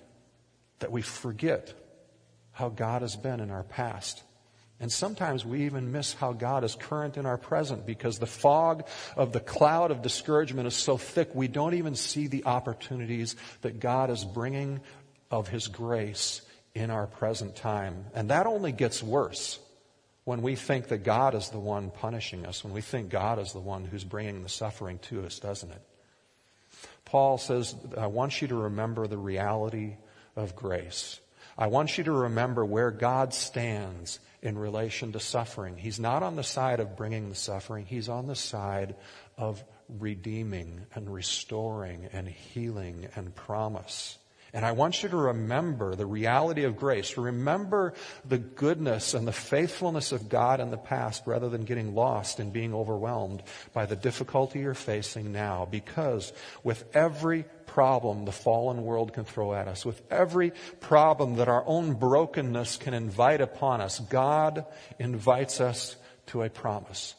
that 0.79 0.91
we 0.91 1.03
forget 1.03 1.75
how 2.53 2.71
God 2.71 3.03
has 3.03 3.17
been 3.17 3.41
in 3.41 3.51
our 3.51 3.65
past. 3.65 4.23
And 4.81 4.90
sometimes 4.90 5.45
we 5.45 5.66
even 5.66 5.93
miss 5.93 6.14
how 6.14 6.33
God 6.33 6.64
is 6.64 6.75
current 6.75 7.19
in 7.19 7.27
our 7.27 7.37
present 7.37 7.85
because 7.85 8.19
the 8.19 8.27
fog 8.27 8.88
of 9.14 9.33
the 9.33 9.40
cloud 9.40 9.90
of 9.90 10.01
discouragement 10.01 10.66
is 10.66 10.75
so 10.75 10.97
thick 10.97 11.35
we 11.35 11.49
don't 11.49 11.75
even 11.75 11.95
see 11.95 12.29
the 12.29 12.47
opportunities 12.47 13.37
that 13.61 13.79
God 13.79 14.09
is 14.09 14.25
bringing 14.25 14.81
of 15.31 15.49
His 15.49 15.69
grace 15.69 16.40
in 16.75 16.90
our 16.90 17.07
present 17.07 17.57
time. 17.57 18.07
And 18.14 18.31
that 18.31 18.47
only 18.47 18.73
gets 18.73 19.03
worse 19.03 19.59
when 20.25 20.40
we 20.40 20.55
think 20.55 20.88
that 20.88 21.05
God 21.05 21.35
is 21.35 21.51
the 21.51 21.59
one 21.59 21.90
punishing 21.90 22.47
us, 22.47 22.64
when 22.64 22.73
we 22.73 22.81
think 22.81 23.11
God 23.11 23.38
is 23.38 23.53
the 23.53 23.61
one 23.61 23.85
who's 23.85 24.05
bringing 24.05 24.43
the 24.43 24.49
suffering 24.49 24.99
to 25.01 25.27
us, 25.27 25.38
doesn't 25.38 25.71
it? 25.71 25.83
Paul 27.05 27.37
says, 27.37 27.75
I 27.99 28.07
want 28.07 28.40
you 28.40 28.49
to 28.49 28.55
remember 28.55 29.07
the 29.07 29.19
reality 29.19 29.97
of 30.37 30.57
grace. 30.57 31.21
I 31.59 31.66
want 31.66 31.99
you 31.99 32.05
to 32.05 32.12
remember 32.12 32.64
where 32.64 32.90
God 32.90 33.35
stands 33.35 34.21
in 34.42 34.57
relation 34.57 35.12
to 35.12 35.20
suffering. 35.20 35.76
He's 35.76 36.00
not 36.00 36.22
on 36.22 36.37
the 36.37 36.42
side 36.42 36.81
of 36.81 36.96
bringing 36.96 37.29
the 37.29 37.35
suffering, 37.35 37.87
He's 37.87 38.09
on 38.09 38.26
the 38.26 38.37
side 38.37 38.94
of 39.37 39.62
redeeming 39.98 40.87
and 40.94 41.12
restoring 41.12 42.09
and 42.12 42.29
healing 42.29 43.09
and 43.16 43.35
promise. 43.35 44.18
And 44.53 44.65
I 44.65 44.73
want 44.73 45.03
you 45.03 45.09
to 45.09 45.17
remember 45.17 45.95
the 45.95 46.07
reality 46.07 46.65
of 46.65 46.77
grace. 46.77 47.17
Remember 47.17 47.95
the 48.25 48.39
goodness 48.39 49.15
and 49.15 49.27
the 49.27 49.33
faithfulness 49.33 50.13
of 50.13 50.29
God 50.29 50.61
in 50.61 50.71
the 50.71 50.77
past 50.77 51.23
rather 51.27 51.49
than 51.49 51.65
getting 51.65 51.95
lost 51.95 52.41
and 52.41 52.53
being 52.53 52.75
overwhelmed 52.75 53.43
by 53.73 53.87
the 53.87 53.97
difficulty 53.97 54.61
you're 54.61 54.75
facing 54.75 55.33
now. 55.33 55.67
Because 55.71 56.33
with 56.65 56.85
every 56.95 57.45
problem 57.67 58.25
the 58.25 58.33
fallen 58.33 58.83
world 58.83 59.13
can 59.13 59.25
throw 59.25 59.55
at 59.55 59.69
us, 59.69 59.85
with 59.87 60.03
every 60.11 60.53
problem 60.81 61.37
that 61.37 61.49
our 61.49 61.65
own 61.67 61.95
brokenness 61.95 62.77
can 62.77 62.95
invite 62.95 63.41
upon 63.41 63.81
us, 63.81 64.01
God 64.01 64.65
invites 64.99 65.61
us 65.61 65.97
to 66.27 66.43
a 66.43 66.51
promise 66.51 67.15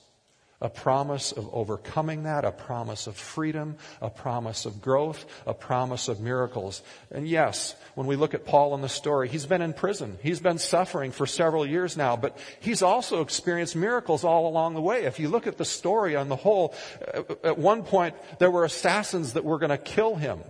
a 0.61 0.69
promise 0.69 1.31
of 1.31 1.49
overcoming 1.53 2.23
that, 2.23 2.45
a 2.45 2.51
promise 2.51 3.07
of 3.07 3.15
freedom, 3.17 3.77
a 4.01 4.09
promise 4.09 4.65
of 4.65 4.81
growth, 4.81 5.25
a 5.47 5.53
promise 5.53 6.07
of 6.07 6.19
miracles. 6.19 6.81
And 7.11 7.27
yes, 7.27 7.75
when 7.95 8.07
we 8.07 8.15
look 8.15 8.33
at 8.33 8.45
Paul 8.45 8.75
in 8.75 8.81
the 8.81 8.89
story, 8.89 9.27
he's 9.27 9.45
been 9.45 9.61
in 9.61 9.73
prison. 9.73 10.17
He's 10.21 10.39
been 10.39 10.59
suffering 10.59 11.11
for 11.11 11.25
several 11.25 11.65
years 11.65 11.97
now, 11.97 12.15
but 12.15 12.37
he's 12.59 12.81
also 12.81 13.21
experienced 13.21 13.75
miracles 13.75 14.23
all 14.23 14.47
along 14.47 14.75
the 14.75 14.81
way. 14.81 15.05
If 15.05 15.19
you 15.19 15.29
look 15.29 15.47
at 15.47 15.57
the 15.57 15.65
story 15.65 16.15
on 16.15 16.29
the 16.29 16.35
whole, 16.35 16.75
uh, 17.13 17.23
at 17.43 17.57
one 17.57 17.83
point 17.83 18.15
there 18.39 18.51
were 18.51 18.63
assassins 18.63 19.33
that 19.33 19.43
were 19.43 19.57
going 19.57 19.71
to 19.71 19.77
kill 19.77 20.15
him 20.15 20.41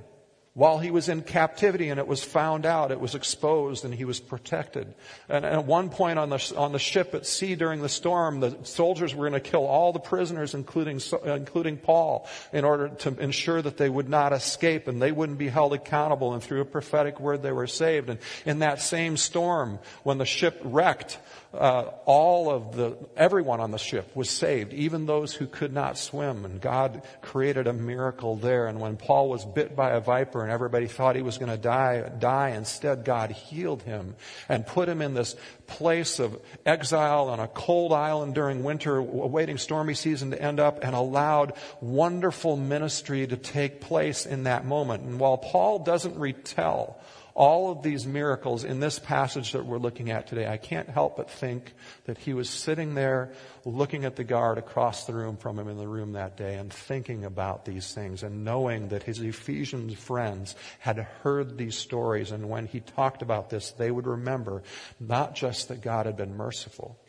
while 0.54 0.80
he 0.80 0.92
was 0.92 1.08
in 1.08 1.22
captivity 1.22 1.90
and 1.90 1.98
it 1.98 2.08
was 2.08 2.22
found 2.22 2.66
out, 2.66 2.92
it 2.92 3.00
was 3.00 3.16
exposed 3.16 3.86
and 3.86 3.94
he 3.94 4.04
was 4.04 4.20
protected. 4.20 4.94
And 5.30 5.46
at 5.46 5.66
one 5.66 5.90
point 5.90 6.20
on 6.20 6.30
the, 6.30 6.54
on 6.58 6.74
the 6.74 6.80
ship 6.80 7.16
at 7.16 7.26
sea 7.26 7.56
during 7.56 7.82
the 7.82 7.88
storm, 7.88 8.42
the 8.42 8.58
soldiers 8.64 9.16
were 9.16 9.30
going 9.30 9.42
to 9.42 9.50
kill 9.50 9.66
all 9.66 9.94
the 9.94 10.00
prisoners, 10.00 10.54
including, 10.54 11.00
including 11.24 11.78
Paul, 11.78 12.28
in 12.52 12.66
order 12.66 12.90
to 12.90 13.18
ensure 13.18 13.62
that 13.62 13.78
they 13.78 13.90
would 13.90 14.10
not 14.10 14.34
escape 14.34 14.90
and 14.90 15.02
they 15.02 15.14
wouldn't 15.14 15.38
be 15.38 15.48
held 15.48 15.72
accountable. 15.72 16.34
And 16.34 16.44
through 16.44 16.62
a 16.62 16.66
prophetic 16.66 17.22
word, 17.22 17.44
they 17.44 17.54
were 17.54 17.68
saved. 17.68 18.10
And 18.10 18.20
in 18.46 18.60
that 18.60 18.82
same 18.82 19.16
storm, 19.16 19.80
when 20.04 20.18
the 20.18 20.26
ship 20.26 20.60
wrecked, 20.66 21.18
uh, 21.54 21.90
all 22.06 22.50
of 22.50 22.76
the, 22.76 22.98
everyone 23.18 23.60
on 23.60 23.72
the 23.72 23.78
ship 23.78 24.16
was 24.16 24.30
saved, 24.30 24.72
even 24.74 25.06
those 25.06 25.34
who 25.34 25.48
could 25.48 25.74
not 25.74 25.98
swim. 25.98 26.46
And 26.46 26.62
God 26.62 27.04
created 27.22 27.68
a 27.68 27.74
miracle 27.74 28.38
there. 28.38 28.68
And 28.68 28.80
when 28.80 28.96
Paul 28.96 29.30
was 29.30 29.44
bit 29.44 29.76
by 29.76 29.92
a 29.92 30.00
viper 30.00 30.44
and 30.44 30.52
everybody 30.52 30.88
thought 30.88 31.18
he 31.18 31.22
was 31.22 31.38
going 31.38 31.52
to 31.52 31.58
die, 31.58 32.10
die, 32.20 32.50
instead 32.50 33.04
God 33.04 33.32
healed 33.32 33.84
him 33.84 34.16
and 34.48 34.66
put 34.66 34.88
him 34.88 35.02
in 35.02 35.14
this 35.14 35.36
place 35.68 36.20
of 36.20 36.40
exile 36.66 37.28
on 37.28 37.40
a 37.42 37.48
cold 37.48 37.92
island 37.92 38.34
during 38.34 38.64
winter, 38.64 38.98
awaiting 38.98 39.58
stormy 39.58 39.94
season 39.94 40.32
to 40.32 40.42
end 40.42 40.62
up, 40.62 40.84
and 40.84 40.96
allowed 40.96 41.54
wonderful 41.82 42.56
ministry 42.56 43.28
to 43.28 43.36
take 43.36 43.82
place 43.82 44.26
in 44.26 44.44
that 44.44 44.66
moment. 44.66 45.04
And 45.04 45.20
while 45.20 45.38
Paul 45.38 45.80
doesn't 45.80 46.18
retell 46.18 46.98
all 47.34 47.72
of 47.72 47.82
these 47.82 48.06
miracles 48.06 48.64
in 48.64 48.80
this 48.80 49.00
passage 49.00 49.54
that 49.54 49.66
we're 49.66 49.78
looking 49.78 50.12
at 50.12 50.28
today, 50.28 50.48
I 50.48 50.58
can't 50.58 50.90
help 50.90 51.18
but 51.18 51.30
think 51.30 51.74
that 52.06 52.18
he 52.18 52.34
was 52.34 52.50
sitting 52.50 52.94
there 52.94 53.32
looking 53.66 54.06
at 54.06 54.16
the 54.16 54.24
guard 54.24 54.58
across 54.58 55.06
the 55.06 55.14
room 55.14 55.38
from 55.38 55.58
him 55.58 55.68
in 55.68 55.78
the 55.78 55.88
room 55.88 56.14
that 56.14 56.38
day 56.38 56.56
and 56.56 56.72
thinking 56.72 57.26
about 57.26 57.66
these 57.66 57.94
things 57.94 58.24
and 58.24 58.44
knowing 58.44 58.90
that 58.90 59.04
his 59.04 59.20
Ephesian 59.20 59.90
friends 59.96 60.56
had 60.80 60.98
heard 61.24 61.58
these 61.58 61.76
stories. 61.76 62.32
And 62.32 62.50
when 62.50 62.68
he 62.68 62.80
talked 62.80 63.22
about 63.22 63.50
this, 63.50 63.72
they 63.72 63.92
would 63.92 64.08
remember 64.08 64.64
not 65.00 65.36
just 65.36 65.70
that 65.70 65.82
God 65.82 66.06
had 66.06 66.18
been 66.18 66.36
merciful, 66.36 67.00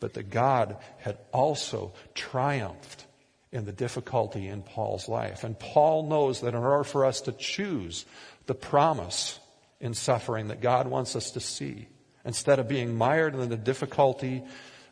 but 0.00 0.14
that 0.14 0.30
God 0.30 0.76
had 0.98 1.18
also 1.32 1.94
triumphed 2.14 3.06
in 3.52 3.64
the 3.64 3.72
difficulty 3.72 4.48
in 4.48 4.62
Paul's 4.62 5.08
life. 5.08 5.44
And 5.44 5.58
Paul 5.58 6.08
knows 6.08 6.40
that 6.40 6.48
in 6.48 6.56
order 6.56 6.84
for 6.84 7.04
us 7.06 7.20
to 7.22 7.32
choose 7.32 8.04
the 8.46 8.54
promise 8.54 9.38
in 9.80 9.94
suffering 9.94 10.48
that 10.48 10.60
God 10.60 10.86
wants 10.86 11.16
us 11.16 11.32
to 11.32 11.40
see. 11.40 11.88
Instead 12.24 12.58
of 12.58 12.68
being 12.68 12.94
mired 12.94 13.34
in 13.34 13.48
the 13.48 13.56
difficulty 13.56 14.42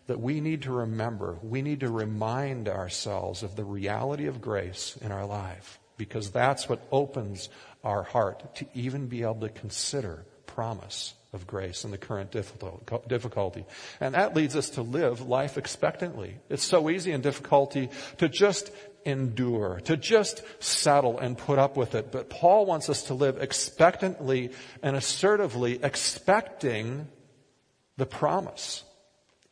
that 0.07 0.21
we 0.21 0.40
need 0.40 0.62
to 0.62 0.73
remember, 0.73 1.38
we 1.42 1.62
need 1.62 1.81
to 1.81 1.90
remind 1.90 2.68
ourselves 2.68 3.42
of 3.42 3.57
the 3.57 3.64
reality 3.64 4.27
of 4.27 4.40
grace 4.40 4.99
in 5.01 5.12
our 5.12 5.25
life 5.25 5.79
because 5.97 6.31
that's 6.31 6.68
what 6.68 6.87
opens 6.90 7.49
our 7.85 8.03
heart 8.03 8.55
to 8.57 8.66
even 8.75 9.07
be 9.07 9.23
able 9.23 9.40
to 9.40 9.49
consider 9.49 10.25
promise 10.47 11.14
of 11.33 11.47
grace 11.47 11.85
in 11.85 11.90
the 11.90 11.99
current 11.99 12.31
difficulty. 13.09 13.64
And 14.01 14.14
that 14.14 14.37
leads 14.37 14.55
us 14.55 14.71
to 14.71 14.83
live 14.83 15.23
life 15.23 15.57
expectantly. 15.57 16.37
It's 16.51 16.62
so 16.62 16.90
easy 16.90 17.12
in 17.12 17.23
difficulty 17.23 17.88
to 18.18 18.29
just 18.29 18.71
endure, 19.05 19.81
to 19.85 19.97
just 19.97 20.43
settle 20.62 21.19
and 21.19 21.37
put 21.37 21.59
up 21.59 21.77
with 21.77 21.95
it. 21.95 22.12
But 22.12 22.31
Paul 22.31 22.67
wants 22.67 22.88
us 22.88 23.05
to 23.05 23.15
live 23.15 23.41
expectantly 23.41 24.51
and 24.83 24.97
assertively 24.97 25.79
expecting 25.83 27.09
the 27.97 28.07
promise. 28.07 28.85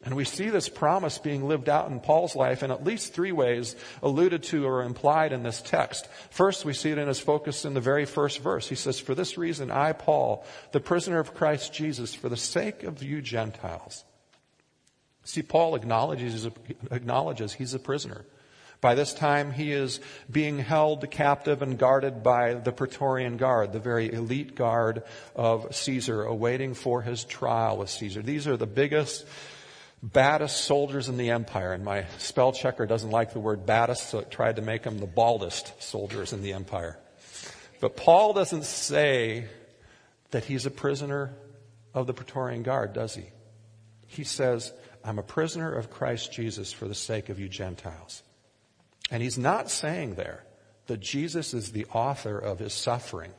And 0.03 0.17
we 0.17 0.25
see 0.25 0.49
this 0.49 0.71
promise 0.71 1.19
being 1.19 1.47
lived 1.47 1.69
out 1.69 1.91
in 1.91 2.01
Paul's 2.01 2.35
life 2.35 2.63
in 2.63 2.71
at 2.71 2.85
least 2.85 3.13
three 3.13 3.33
ways 3.33 3.77
alluded 4.03 4.43
to 4.45 4.67
or 4.67 4.83
implied 4.83 5.33
in 5.33 5.43
this 5.43 5.61
text. 5.61 6.09
First, 6.31 6.65
we 6.65 6.73
see 6.73 6.91
it 6.91 6.97
in 6.97 7.07
his 7.07 7.21
focus 7.21 7.67
in 7.67 7.75
the 7.75 7.83
very 7.83 8.07
first 8.07 8.39
verse. 8.39 8.67
He 8.67 8.77
says, 8.77 8.99
For 8.99 9.15
this 9.15 9.37
reason, 9.37 9.71
I, 9.71 9.93
Paul, 9.93 10.45
the 10.73 10.81
prisoner 10.81 11.19
of 11.19 11.35
Christ 11.35 11.75
Jesus, 11.75 12.15
for 12.15 12.31
the 12.31 12.37
sake 12.37 12.83
of 12.83 13.03
you 13.03 13.21
Gentiles. 13.21 14.05
See, 15.25 15.43
Paul 15.43 15.75
acknowledges, 15.75 16.49
acknowledges 16.91 17.53
he's 17.53 17.75
a 17.75 17.79
prisoner. 17.79 18.25
By 18.81 18.95
this 18.95 19.13
time, 19.13 19.53
he 19.53 19.73
is 19.73 20.01
being 20.31 20.59
held 20.59 21.11
captive 21.11 21.61
and 21.61 21.79
guarded 21.79 22.23
by 22.23 22.55
the 22.55 22.73
Praetorian 22.73 23.37
Guard, 23.37 23.73
the 23.73 23.79
very 23.79 24.11
elite 24.11 24.55
guard 24.55 25.03
of 25.37 25.75
Caesar, 25.75 26.23
awaiting 26.23 26.73
for 26.73 27.03
his 27.03 27.25
trial 27.25 27.77
with 27.77 27.91
Caesar. 27.91 28.23
These 28.23 28.47
are 28.47 28.57
the 28.57 28.67
biggest, 28.67 29.27
baddest 30.03 30.65
soldiers 30.65 31.11
in 31.11 31.19
the 31.19 31.29
empire. 31.29 31.75
And 31.75 31.85
my 31.85 32.07
spell 32.17 32.53
checker 32.53 32.87
doesn't 32.87 33.11
like 33.11 33.35
the 33.35 33.41
word 33.41 33.67
baddest, 33.67 34.09
so 34.09 34.21
it 34.21 34.31
tried 34.31 34.57
to 34.57 34.63
make 34.63 34.83
them 34.83 34.99
the 34.99 35.07
baldest 35.07 35.83
soldiers 35.83 36.33
in 36.33 36.41
the 36.41 36.55
empire. 36.55 36.99
But 37.81 37.97
Paul 37.97 38.33
doesn't 38.33 38.65
say 38.65 39.47
that 40.31 40.45
he's 40.45 40.65
a 40.65 40.71
prisoner 40.71 41.35
of 41.93 42.07
the 42.07 42.15
Praetorian 42.15 42.63
Guard, 42.63 42.95
does 42.95 43.15
he? 43.15 43.25
He 44.07 44.25
says, 44.25 44.73
I'm 45.05 45.19
a 45.19 45.23
prisoner 45.23 45.71
of 45.71 45.91
Christ 45.91 46.33
Jesus 46.33 46.73
for 46.73 46.89
the 46.89 46.95
sake 46.95 47.29
of 47.29 47.39
you 47.39 47.49
Gentiles. 47.49 48.23
And 49.11 49.23
he's 49.23 49.39
not 49.39 49.71
saying 49.71 50.15
there 50.15 50.45
that 50.87 51.01
Jesus 51.01 51.55
is 51.55 51.73
the 51.73 51.87
author 51.87 52.39
of 52.39 52.59
his 52.59 52.73
suffering. 52.73 53.33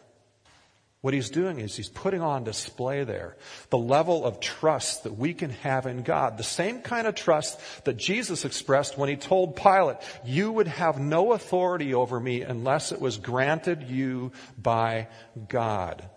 What 1.01 1.15
he's 1.15 1.31
doing 1.31 1.59
is 1.59 1.75
he's 1.75 1.89
putting 1.89 2.21
on 2.21 2.43
display 2.43 3.03
there 3.03 3.35
the 3.71 3.77
level 3.77 4.23
of 4.23 4.39
trust 4.39 5.03
that 5.03 5.17
we 5.17 5.33
can 5.33 5.49
have 5.49 5.87
in 5.87 6.03
God. 6.03 6.37
The 6.37 6.43
same 6.43 6.81
kind 6.81 7.07
of 7.07 7.15
trust 7.15 7.59
that 7.85 7.97
Jesus 7.97 8.45
expressed 8.45 8.99
when 8.99 9.09
he 9.09 9.15
told 9.15 9.55
Pilate, 9.55 9.97
you 10.23 10.51
would 10.51 10.67
have 10.67 10.99
no 10.99 11.33
authority 11.33 11.95
over 11.95 12.19
me 12.19 12.43
unless 12.43 12.91
it 12.91 13.01
was 13.01 13.17
granted 13.17 13.81
you 13.89 14.31
by 14.61 15.07
God. 15.47 16.07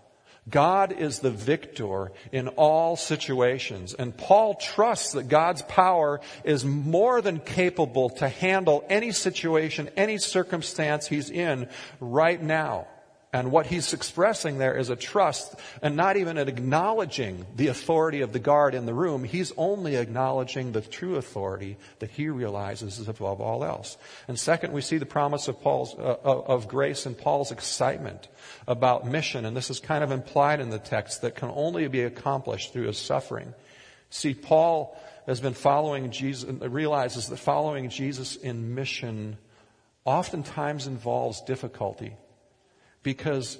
God 0.48 0.92
is 0.92 1.20
the 1.20 1.30
victor 1.30 2.12
in 2.30 2.48
all 2.48 2.96
situations. 2.96 3.94
And 3.94 4.16
Paul 4.16 4.54
trusts 4.54 5.12
that 5.12 5.28
God's 5.28 5.62
power 5.62 6.20
is 6.44 6.64
more 6.64 7.22
than 7.22 7.40
capable 7.40 8.10
to 8.10 8.28
handle 8.28 8.84
any 8.90 9.12
situation, 9.12 9.88
any 9.96 10.18
circumstance 10.18 11.06
he's 11.06 11.30
in 11.30 11.68
right 11.98 12.42
now. 12.42 12.86
And 13.34 13.50
what 13.50 13.66
he's 13.66 13.92
expressing 13.92 14.58
there 14.58 14.76
is 14.76 14.90
a 14.90 14.96
trust 14.96 15.56
and 15.82 15.96
not 15.96 16.16
even 16.16 16.38
an 16.38 16.46
acknowledging 16.46 17.44
the 17.56 17.66
authority 17.66 18.20
of 18.20 18.32
the 18.32 18.38
guard 18.38 18.76
in 18.76 18.86
the 18.86 18.94
room. 18.94 19.24
He's 19.24 19.50
only 19.56 19.96
acknowledging 19.96 20.70
the 20.70 20.80
true 20.80 21.16
authority 21.16 21.76
that 21.98 22.10
he 22.10 22.28
realizes 22.28 23.00
is 23.00 23.08
above 23.08 23.40
all 23.40 23.64
else. 23.64 23.96
And 24.28 24.38
second, 24.38 24.72
we 24.72 24.82
see 24.82 24.98
the 24.98 25.04
promise 25.04 25.48
of 25.48 25.60
Paul's, 25.60 25.96
uh, 25.98 26.16
of 26.22 26.68
grace 26.68 27.06
and 27.06 27.18
Paul's 27.18 27.50
excitement 27.50 28.28
about 28.68 29.04
mission. 29.04 29.44
And 29.44 29.56
this 29.56 29.68
is 29.68 29.80
kind 29.80 30.04
of 30.04 30.12
implied 30.12 30.60
in 30.60 30.70
the 30.70 30.78
text 30.78 31.22
that 31.22 31.34
can 31.34 31.50
only 31.52 31.88
be 31.88 32.02
accomplished 32.02 32.72
through 32.72 32.86
his 32.86 32.98
suffering. 32.98 33.52
See, 34.10 34.34
Paul 34.34 34.96
has 35.26 35.40
been 35.40 35.54
following 35.54 36.12
Jesus, 36.12 36.48
and 36.48 36.62
realizes 36.72 37.26
that 37.30 37.38
following 37.38 37.88
Jesus 37.88 38.36
in 38.36 38.76
mission 38.76 39.38
oftentimes 40.04 40.86
involves 40.86 41.40
difficulty 41.40 42.16
because 43.04 43.58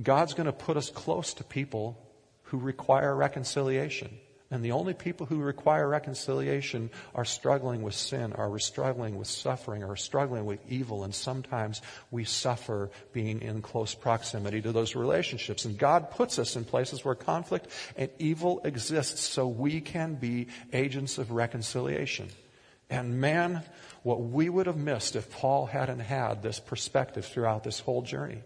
God's 0.00 0.34
going 0.34 0.46
to 0.46 0.52
put 0.52 0.76
us 0.76 0.90
close 0.90 1.32
to 1.34 1.44
people 1.44 1.98
who 2.42 2.58
require 2.58 3.16
reconciliation. 3.16 4.18
And 4.50 4.62
the 4.62 4.72
only 4.72 4.92
people 4.92 5.24
who 5.24 5.38
require 5.38 5.88
reconciliation 5.88 6.90
are 7.14 7.24
struggling 7.24 7.80
with 7.80 7.94
sin, 7.94 8.34
are 8.34 8.58
struggling 8.58 9.16
with 9.16 9.26
suffering, 9.26 9.82
are 9.82 9.96
struggling 9.96 10.44
with 10.44 10.60
evil, 10.68 11.04
and 11.04 11.14
sometimes 11.14 11.80
we 12.10 12.24
suffer 12.24 12.90
being 13.14 13.40
in 13.40 13.62
close 13.62 13.94
proximity 13.94 14.60
to 14.60 14.70
those 14.70 14.94
relationships. 14.94 15.64
And 15.64 15.78
God 15.78 16.10
puts 16.10 16.38
us 16.38 16.54
in 16.54 16.66
places 16.66 17.02
where 17.02 17.14
conflict 17.14 17.68
and 17.96 18.10
evil 18.18 18.60
exists 18.64 19.22
so 19.22 19.48
we 19.48 19.80
can 19.80 20.16
be 20.16 20.48
agents 20.74 21.16
of 21.16 21.30
reconciliation. 21.30 22.28
And 22.90 23.22
man, 23.22 23.62
what 24.02 24.20
we 24.20 24.50
would 24.50 24.66
have 24.66 24.76
missed 24.76 25.16
if 25.16 25.30
Paul 25.30 25.64
hadn't 25.64 26.00
had 26.00 26.42
this 26.42 26.60
perspective 26.60 27.24
throughout 27.24 27.64
this 27.64 27.80
whole 27.80 28.02
journey. 28.02 28.42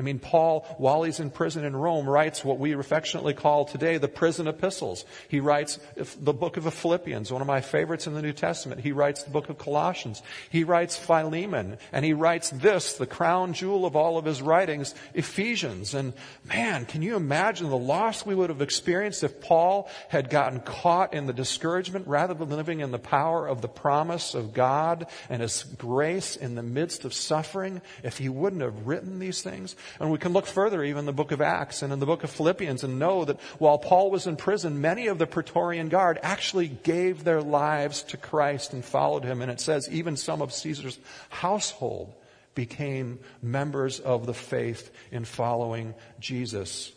I 0.00 0.02
mean, 0.02 0.18
Paul, 0.18 0.64
while 0.78 1.02
he's 1.02 1.20
in 1.20 1.28
prison 1.28 1.62
in 1.62 1.76
Rome, 1.76 2.08
writes 2.08 2.42
what 2.42 2.58
we 2.58 2.72
affectionately 2.72 3.34
call 3.34 3.66
today 3.66 3.98
the 3.98 4.08
prison 4.08 4.48
epistles. 4.48 5.04
He 5.28 5.40
writes 5.40 5.78
the 5.94 6.32
book 6.32 6.56
of 6.56 6.64
the 6.64 6.70
Philippians, 6.70 7.30
one 7.30 7.42
of 7.42 7.46
my 7.46 7.60
favorites 7.60 8.06
in 8.06 8.14
the 8.14 8.22
New 8.22 8.32
Testament. 8.32 8.80
He 8.80 8.92
writes 8.92 9.24
the 9.24 9.30
book 9.30 9.50
of 9.50 9.58
Colossians. 9.58 10.22
He 10.48 10.64
writes 10.64 10.96
Philemon. 10.96 11.76
And 11.92 12.02
he 12.02 12.14
writes 12.14 12.48
this, 12.48 12.94
the 12.94 13.04
crown 13.04 13.52
jewel 13.52 13.84
of 13.84 13.94
all 13.94 14.16
of 14.16 14.24
his 14.24 14.40
writings, 14.40 14.94
Ephesians. 15.12 15.92
And 15.92 16.14
man, 16.48 16.86
can 16.86 17.02
you 17.02 17.14
imagine 17.14 17.68
the 17.68 17.76
loss 17.76 18.24
we 18.24 18.34
would 18.34 18.48
have 18.48 18.62
experienced 18.62 19.22
if 19.22 19.42
Paul 19.42 19.86
had 20.08 20.30
gotten 20.30 20.60
caught 20.60 21.12
in 21.12 21.26
the 21.26 21.34
discouragement 21.34 22.06
rather 22.06 22.32
than 22.32 22.48
living 22.48 22.80
in 22.80 22.90
the 22.90 22.98
power 22.98 23.46
of 23.46 23.60
the 23.60 23.68
promise 23.68 24.34
of 24.34 24.54
God 24.54 25.08
and 25.28 25.42
his 25.42 25.62
grace 25.62 26.36
in 26.36 26.54
the 26.54 26.62
midst 26.62 27.04
of 27.04 27.12
suffering 27.12 27.82
if 28.02 28.16
he 28.16 28.30
wouldn't 28.30 28.62
have 28.62 28.86
written 28.86 29.18
these 29.18 29.42
things? 29.42 29.76
And 29.98 30.10
we 30.10 30.18
can 30.18 30.32
look 30.32 30.46
further 30.46 30.84
even 30.84 31.00
in 31.00 31.06
the 31.06 31.12
book 31.12 31.32
of 31.32 31.40
Acts 31.40 31.82
and 31.82 31.92
in 31.92 31.98
the 31.98 32.06
book 32.06 32.24
of 32.24 32.30
Philippians 32.30 32.84
and 32.84 32.98
know 32.98 33.24
that 33.24 33.40
while 33.58 33.78
Paul 33.78 34.10
was 34.10 34.26
in 34.26 34.36
prison, 34.36 34.80
many 34.80 35.08
of 35.08 35.18
the 35.18 35.26
Praetorian 35.26 35.88
Guard 35.88 36.18
actually 36.22 36.68
gave 36.68 37.24
their 37.24 37.42
lives 37.42 38.02
to 38.04 38.16
Christ 38.16 38.72
and 38.72 38.84
followed 38.84 39.24
him. 39.24 39.42
And 39.42 39.50
it 39.50 39.60
says 39.60 39.88
even 39.90 40.16
some 40.16 40.42
of 40.42 40.52
Caesar's 40.52 40.98
household 41.28 42.14
became 42.54 43.18
members 43.42 44.00
of 44.00 44.26
the 44.26 44.34
faith 44.34 44.90
in 45.10 45.24
following 45.24 45.94
Jesus. 46.18 46.92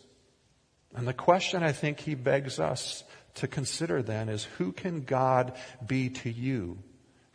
And 0.94 1.08
the 1.08 1.14
question 1.14 1.62
I 1.62 1.72
think 1.72 2.00
he 2.00 2.14
begs 2.14 2.60
us 2.60 3.04
to 3.34 3.48
consider 3.48 4.02
then 4.02 4.28
is 4.28 4.44
who 4.44 4.72
can 4.72 5.02
God 5.02 5.54
be 5.84 6.08
to 6.10 6.30
you 6.30 6.78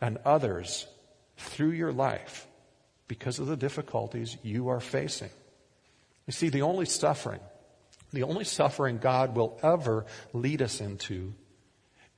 and 0.00 0.18
others 0.24 0.86
through 1.36 1.70
your 1.70 1.92
life 1.92 2.46
because 3.08 3.38
of 3.38 3.46
the 3.46 3.56
difficulties 3.56 4.36
you 4.42 4.68
are 4.68 4.80
facing? 4.80 5.30
You 6.30 6.32
see, 6.32 6.48
the 6.48 6.62
only 6.62 6.86
suffering, 6.86 7.40
the 8.12 8.22
only 8.22 8.44
suffering 8.44 8.98
God 8.98 9.34
will 9.34 9.58
ever 9.64 10.06
lead 10.32 10.62
us 10.62 10.80
into 10.80 11.34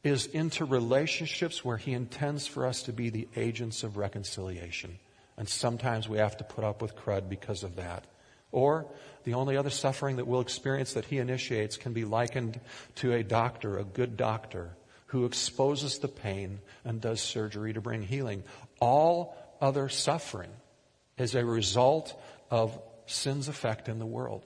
is 0.05 0.27
into 0.27 0.67
relationships 0.67 1.65
where 1.65 1.79
He 1.79 1.95
intends 1.95 2.47
for 2.47 2.67
us 2.67 2.83
to 2.83 2.93
be 2.93 3.09
the 3.09 3.27
agents 3.37 3.85
of 3.85 3.97
reconciliation. 3.97 4.99
And 5.39 5.49
sometimes 5.49 6.11
we 6.11 6.19
have 6.19 6.37
to 6.37 6.45
put 6.45 6.63
up 6.63 6.83
with 6.83 6.95
crud 6.95 7.31
because 7.31 7.63
of 7.63 7.77
that. 7.77 8.05
Or 8.51 8.85
the 9.25 9.33
only 9.33 9.57
other 9.57 9.71
suffering 9.71 10.17
that 10.17 10.27
we'll 10.27 10.43
experience 10.43 10.93
that 10.93 11.07
He 11.07 11.17
initiates 11.17 11.79
can 11.79 11.95
be 11.95 12.05
likened 12.05 12.61
to 12.97 13.15
a 13.15 13.23
doctor, 13.23 13.79
a 13.79 13.85
good 13.85 14.19
doctor, 14.19 14.77
who 15.07 15.25
exposes 15.25 16.01
the 16.01 16.09
pain 16.09 16.61
and 16.85 17.01
does 17.01 17.23
surgery 17.23 17.73
to 17.73 17.81
bring 17.81 18.03
healing. 18.03 18.43
All 18.79 19.35
other 19.59 19.89
suffering 19.89 20.51
is 21.17 21.35
a 21.35 21.47
result 21.47 22.15
of 22.51 22.79
sin's 23.13 23.49
effect 23.49 23.89
in 23.89 23.99
the 23.99 24.07
world. 24.07 24.45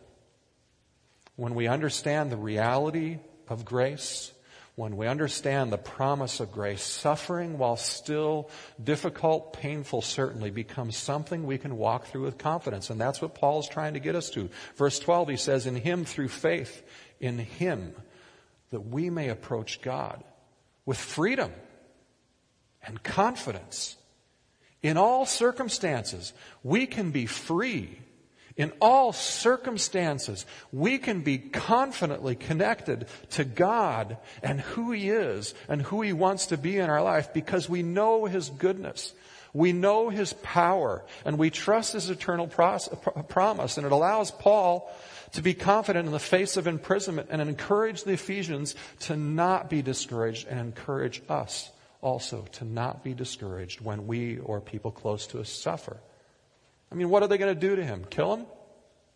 When 1.37 1.55
we 1.55 1.69
understand 1.69 2.31
the 2.31 2.37
reality 2.37 3.19
of 3.49 3.65
grace, 3.65 4.33
when 4.77 4.99
we 4.99 5.07
understand 5.07 5.73
the 5.73 5.79
promise 5.79 6.39
of 6.41 6.53
grace, 6.53 6.83
suffering, 6.83 7.57
while 7.57 7.77
still 7.77 8.51
difficult, 8.83 9.55
painful, 9.55 10.03
certainly 10.03 10.51
becomes 10.51 10.99
something 10.99 11.47
we 11.47 11.57
can 11.57 11.79
walk 11.79 12.07
through 12.07 12.25
with 12.25 12.37
confidence. 12.37 12.91
And 12.91 13.01
that's 13.01 13.23
what 13.23 13.35
Paul 13.35 13.61
is 13.61 13.69
trying 13.69 13.95
to 13.95 14.01
get 14.01 14.15
us 14.15 14.29
to. 14.31 14.51
Verse 14.77 14.99
12, 14.99 15.31
he 15.31 15.37
says, 15.37 15.67
In 15.67 15.77
him, 15.77 16.05
through 16.05 16.29
faith, 16.29 16.83
in 17.21 17.39
him, 17.39 17.95
that 18.71 18.81
we 18.81 19.09
may 19.09 19.31
approach 19.31 19.81
God 19.81 20.23
with 20.85 20.99
freedom 20.99 21.53
and 22.83 23.03
confidence. 23.03 23.97
In 24.83 24.99
all 24.99 25.25
circumstances, 25.25 26.35
we 26.63 26.87
can 26.87 27.13
be 27.13 27.25
free 27.25 27.99
in 28.57 28.73
all 28.81 29.13
circumstances, 29.13 30.47
we 30.73 30.99
can 30.99 31.21
be 31.21 31.39
confidently 31.39 32.35
connected 32.35 33.07
to 33.31 33.45
God 33.45 34.17
and 34.43 34.61
who 34.61 34.93
He 34.93 35.11
is 35.11 35.55
and 35.69 35.83
who 35.83 36.01
He 36.01 36.15
wants 36.15 36.47
to 36.47 36.57
be 36.57 36.79
in 36.79 36.89
our 36.89 37.03
life 37.03 37.35
because 37.35 37.69
we 37.69 37.83
know 37.83 38.25
His 38.25 38.49
goodness. 38.49 39.13
We 39.53 39.73
know 39.73 40.09
His 40.09 40.33
power 40.33 41.05
and 41.25 41.39
we 41.39 41.51
trust 41.51 41.93
His 41.93 42.09
eternal 42.09 42.47
promise. 42.47 43.77
And 43.77 43.87
it 43.87 43.93
allows 43.93 44.31
Paul 44.31 44.91
to 45.33 45.43
be 45.43 45.53
confident 45.53 46.07
in 46.07 46.13
the 46.13 46.19
face 46.19 46.57
of 46.57 46.67
imprisonment 46.67 47.29
and 47.31 47.43
encourage 47.43 48.05
the 48.05 48.13
Ephesians 48.13 48.75
to 49.01 49.17
not 49.17 49.69
be 49.69 49.83
discouraged 49.83 50.49
and 50.49 50.59
encourage 50.59 51.23
us 51.29 51.71
also 52.01 52.47
to 52.53 52.65
not 52.65 53.05
be 53.05 53.13
discouraged 53.13 53.83
when 53.83 54.07
we 54.07 54.39
or 54.39 54.61
people 54.61 54.91
close 54.91 55.27
to 55.27 55.41
us 55.41 55.51
suffer. 55.51 55.99
I 56.91 56.95
mean, 56.95 57.09
what 57.09 57.23
are 57.23 57.29
they 57.29 57.39
going 57.39 57.55
to 57.55 57.61
do 57.61 57.77
to 57.77 57.85
him? 57.85 58.05
Kill 58.09 58.35
him? 58.35 58.47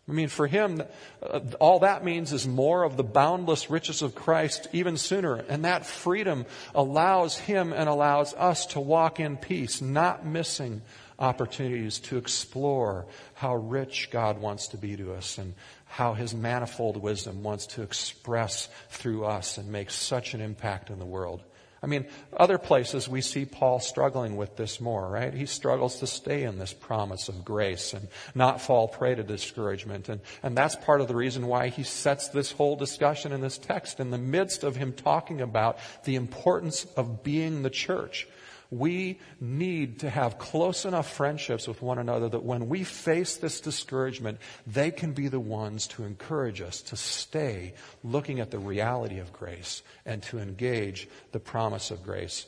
I 0.09 0.13
mean, 0.13 0.27
for 0.27 0.47
him, 0.47 0.83
uh, 1.23 1.39
all 1.59 1.79
that 1.79 2.03
means 2.03 2.33
is 2.33 2.47
more 2.47 2.83
of 2.83 2.97
the 2.97 3.03
boundless 3.03 3.69
riches 3.69 4.01
of 4.01 4.15
Christ 4.15 4.67
even 4.73 4.97
sooner. 4.97 5.35
And 5.35 5.63
that 5.63 5.85
freedom 5.85 6.45
allows 6.75 7.37
him 7.37 7.71
and 7.71 7.87
allows 7.87 8.33
us 8.33 8.65
to 8.67 8.79
walk 8.79 9.19
in 9.19 9.37
peace, 9.37 9.79
not 9.81 10.25
missing 10.25 10.81
opportunities 11.17 11.99
to 11.99 12.17
explore 12.17 13.05
how 13.35 13.55
rich 13.55 14.09
God 14.11 14.41
wants 14.41 14.69
to 14.69 14.77
be 14.77 14.97
to 14.97 15.13
us 15.13 15.37
and 15.37 15.53
how 15.85 16.13
his 16.13 16.33
manifold 16.33 16.97
wisdom 16.97 17.43
wants 17.43 17.67
to 17.67 17.83
express 17.83 18.69
through 18.89 19.25
us 19.25 19.57
and 19.57 19.71
make 19.71 19.91
such 19.91 20.33
an 20.33 20.41
impact 20.41 20.89
in 20.89 20.99
the 20.99 21.05
world. 21.05 21.43
I 21.83 21.87
mean, 21.87 22.05
other 22.37 22.59
places 22.59 23.09
we 23.09 23.21
see 23.21 23.43
Paul 23.45 23.79
struggling 23.79 24.35
with 24.35 24.55
this 24.55 24.79
more, 24.79 25.09
right? 25.09 25.33
He 25.33 25.47
struggles 25.47 25.99
to 25.99 26.07
stay 26.07 26.43
in 26.43 26.59
this 26.59 26.73
promise 26.73 27.27
of 27.27 27.43
grace 27.43 27.93
and 27.93 28.07
not 28.35 28.61
fall 28.61 28.87
prey 28.87 29.15
to 29.15 29.23
discouragement. 29.23 30.07
And, 30.07 30.21
and 30.43 30.55
that's 30.55 30.75
part 30.75 31.01
of 31.01 31.07
the 31.07 31.15
reason 31.15 31.47
why 31.47 31.69
he 31.69 31.81
sets 31.81 32.27
this 32.27 32.51
whole 32.51 32.75
discussion 32.75 33.31
in 33.31 33.41
this 33.41 33.57
text 33.57 33.99
in 33.99 34.11
the 34.11 34.19
midst 34.19 34.63
of 34.63 34.75
him 34.75 34.93
talking 34.93 35.41
about 35.41 35.79
the 36.03 36.15
importance 36.15 36.85
of 36.95 37.23
being 37.23 37.63
the 37.63 37.71
church. 37.71 38.27
We 38.71 39.19
need 39.41 39.99
to 39.99 40.09
have 40.09 40.39
close 40.39 40.85
enough 40.85 41.11
friendships 41.11 41.67
with 41.67 41.81
one 41.81 41.99
another 41.99 42.29
that 42.29 42.43
when 42.43 42.69
we 42.69 42.85
face 42.85 43.35
this 43.35 43.59
discouragement, 43.59 44.39
they 44.65 44.91
can 44.91 45.11
be 45.11 45.27
the 45.27 45.41
ones 45.41 45.87
to 45.87 46.05
encourage 46.05 46.61
us 46.61 46.81
to 46.83 46.95
stay 46.95 47.73
looking 48.01 48.39
at 48.39 48.49
the 48.49 48.59
reality 48.59 49.19
of 49.19 49.33
grace 49.33 49.83
and 50.05 50.23
to 50.23 50.39
engage 50.39 51.09
the 51.33 51.39
promise 51.39 51.91
of 51.91 52.01
grace. 52.01 52.45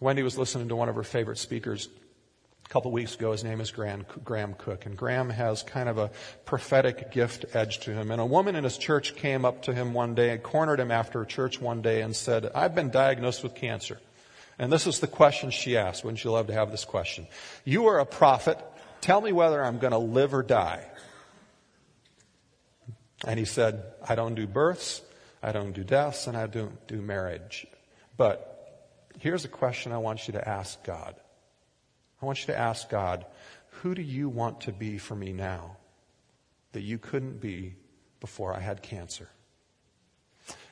Wendy 0.00 0.24
was 0.24 0.36
listening 0.36 0.68
to 0.68 0.76
one 0.76 0.88
of 0.88 0.96
her 0.96 1.04
favorite 1.04 1.38
speakers 1.38 1.88
a 2.66 2.68
couple 2.68 2.90
weeks 2.90 3.14
ago. 3.14 3.30
His 3.30 3.44
name 3.44 3.60
is 3.60 3.70
Graham, 3.70 4.04
Graham 4.24 4.54
Cooke, 4.54 4.86
and 4.86 4.96
Graham 4.96 5.30
has 5.30 5.62
kind 5.62 5.88
of 5.88 5.98
a 5.98 6.10
prophetic 6.46 7.12
gift 7.12 7.44
edge 7.54 7.78
to 7.80 7.92
him. 7.92 8.10
And 8.10 8.20
a 8.20 8.26
woman 8.26 8.56
in 8.56 8.64
his 8.64 8.76
church 8.76 9.14
came 9.14 9.44
up 9.44 9.62
to 9.62 9.72
him 9.72 9.92
one 9.92 10.16
day 10.16 10.30
and 10.30 10.42
cornered 10.42 10.80
him 10.80 10.90
after 10.90 11.24
church 11.24 11.60
one 11.60 11.80
day 11.80 12.00
and 12.00 12.16
said, 12.16 12.50
I've 12.54 12.74
been 12.74 12.90
diagnosed 12.90 13.44
with 13.44 13.54
cancer. 13.54 14.00
And 14.60 14.72
this 14.72 14.86
is 14.86 15.00
the 15.00 15.08
question 15.08 15.50
she 15.50 15.76
asked. 15.76 16.04
Wouldn't 16.04 16.22
you 16.22 16.30
love 16.30 16.46
to 16.46 16.52
have 16.52 16.70
this 16.70 16.84
question? 16.84 17.26
You 17.64 17.88
are 17.88 17.98
a 17.98 18.06
prophet. 18.06 18.58
Tell 19.00 19.20
me 19.20 19.32
whether 19.32 19.60
I'm 19.60 19.78
going 19.78 19.90
to 19.90 19.98
live 19.98 20.32
or 20.32 20.44
die. 20.44 20.86
And 23.24 23.36
he 23.36 23.44
said, 23.44 23.82
I 24.08 24.14
don't 24.14 24.36
do 24.36 24.46
births, 24.46 25.02
I 25.42 25.50
don't 25.50 25.72
do 25.72 25.82
deaths, 25.82 26.28
and 26.28 26.36
I 26.36 26.46
don't 26.46 26.86
do 26.86 27.02
marriage. 27.02 27.66
But 28.16 28.94
here's 29.18 29.44
a 29.44 29.48
question 29.48 29.90
I 29.90 29.98
want 29.98 30.28
you 30.28 30.32
to 30.34 30.48
ask 30.48 30.84
God. 30.84 31.16
I 32.22 32.26
want 32.26 32.40
you 32.40 32.46
to 32.54 32.58
ask 32.58 32.88
God, 32.88 33.26
who 33.82 33.96
do 33.96 34.02
you 34.02 34.28
want 34.28 34.62
to 34.62 34.72
be 34.72 34.98
for 34.98 35.16
me 35.16 35.32
now? 35.32 35.76
that 36.72 36.82
you 36.82 36.98
couldn't 36.98 37.40
be 37.40 37.74
before 38.20 38.54
I 38.54 38.60
had 38.60 38.82
cancer. 38.82 39.28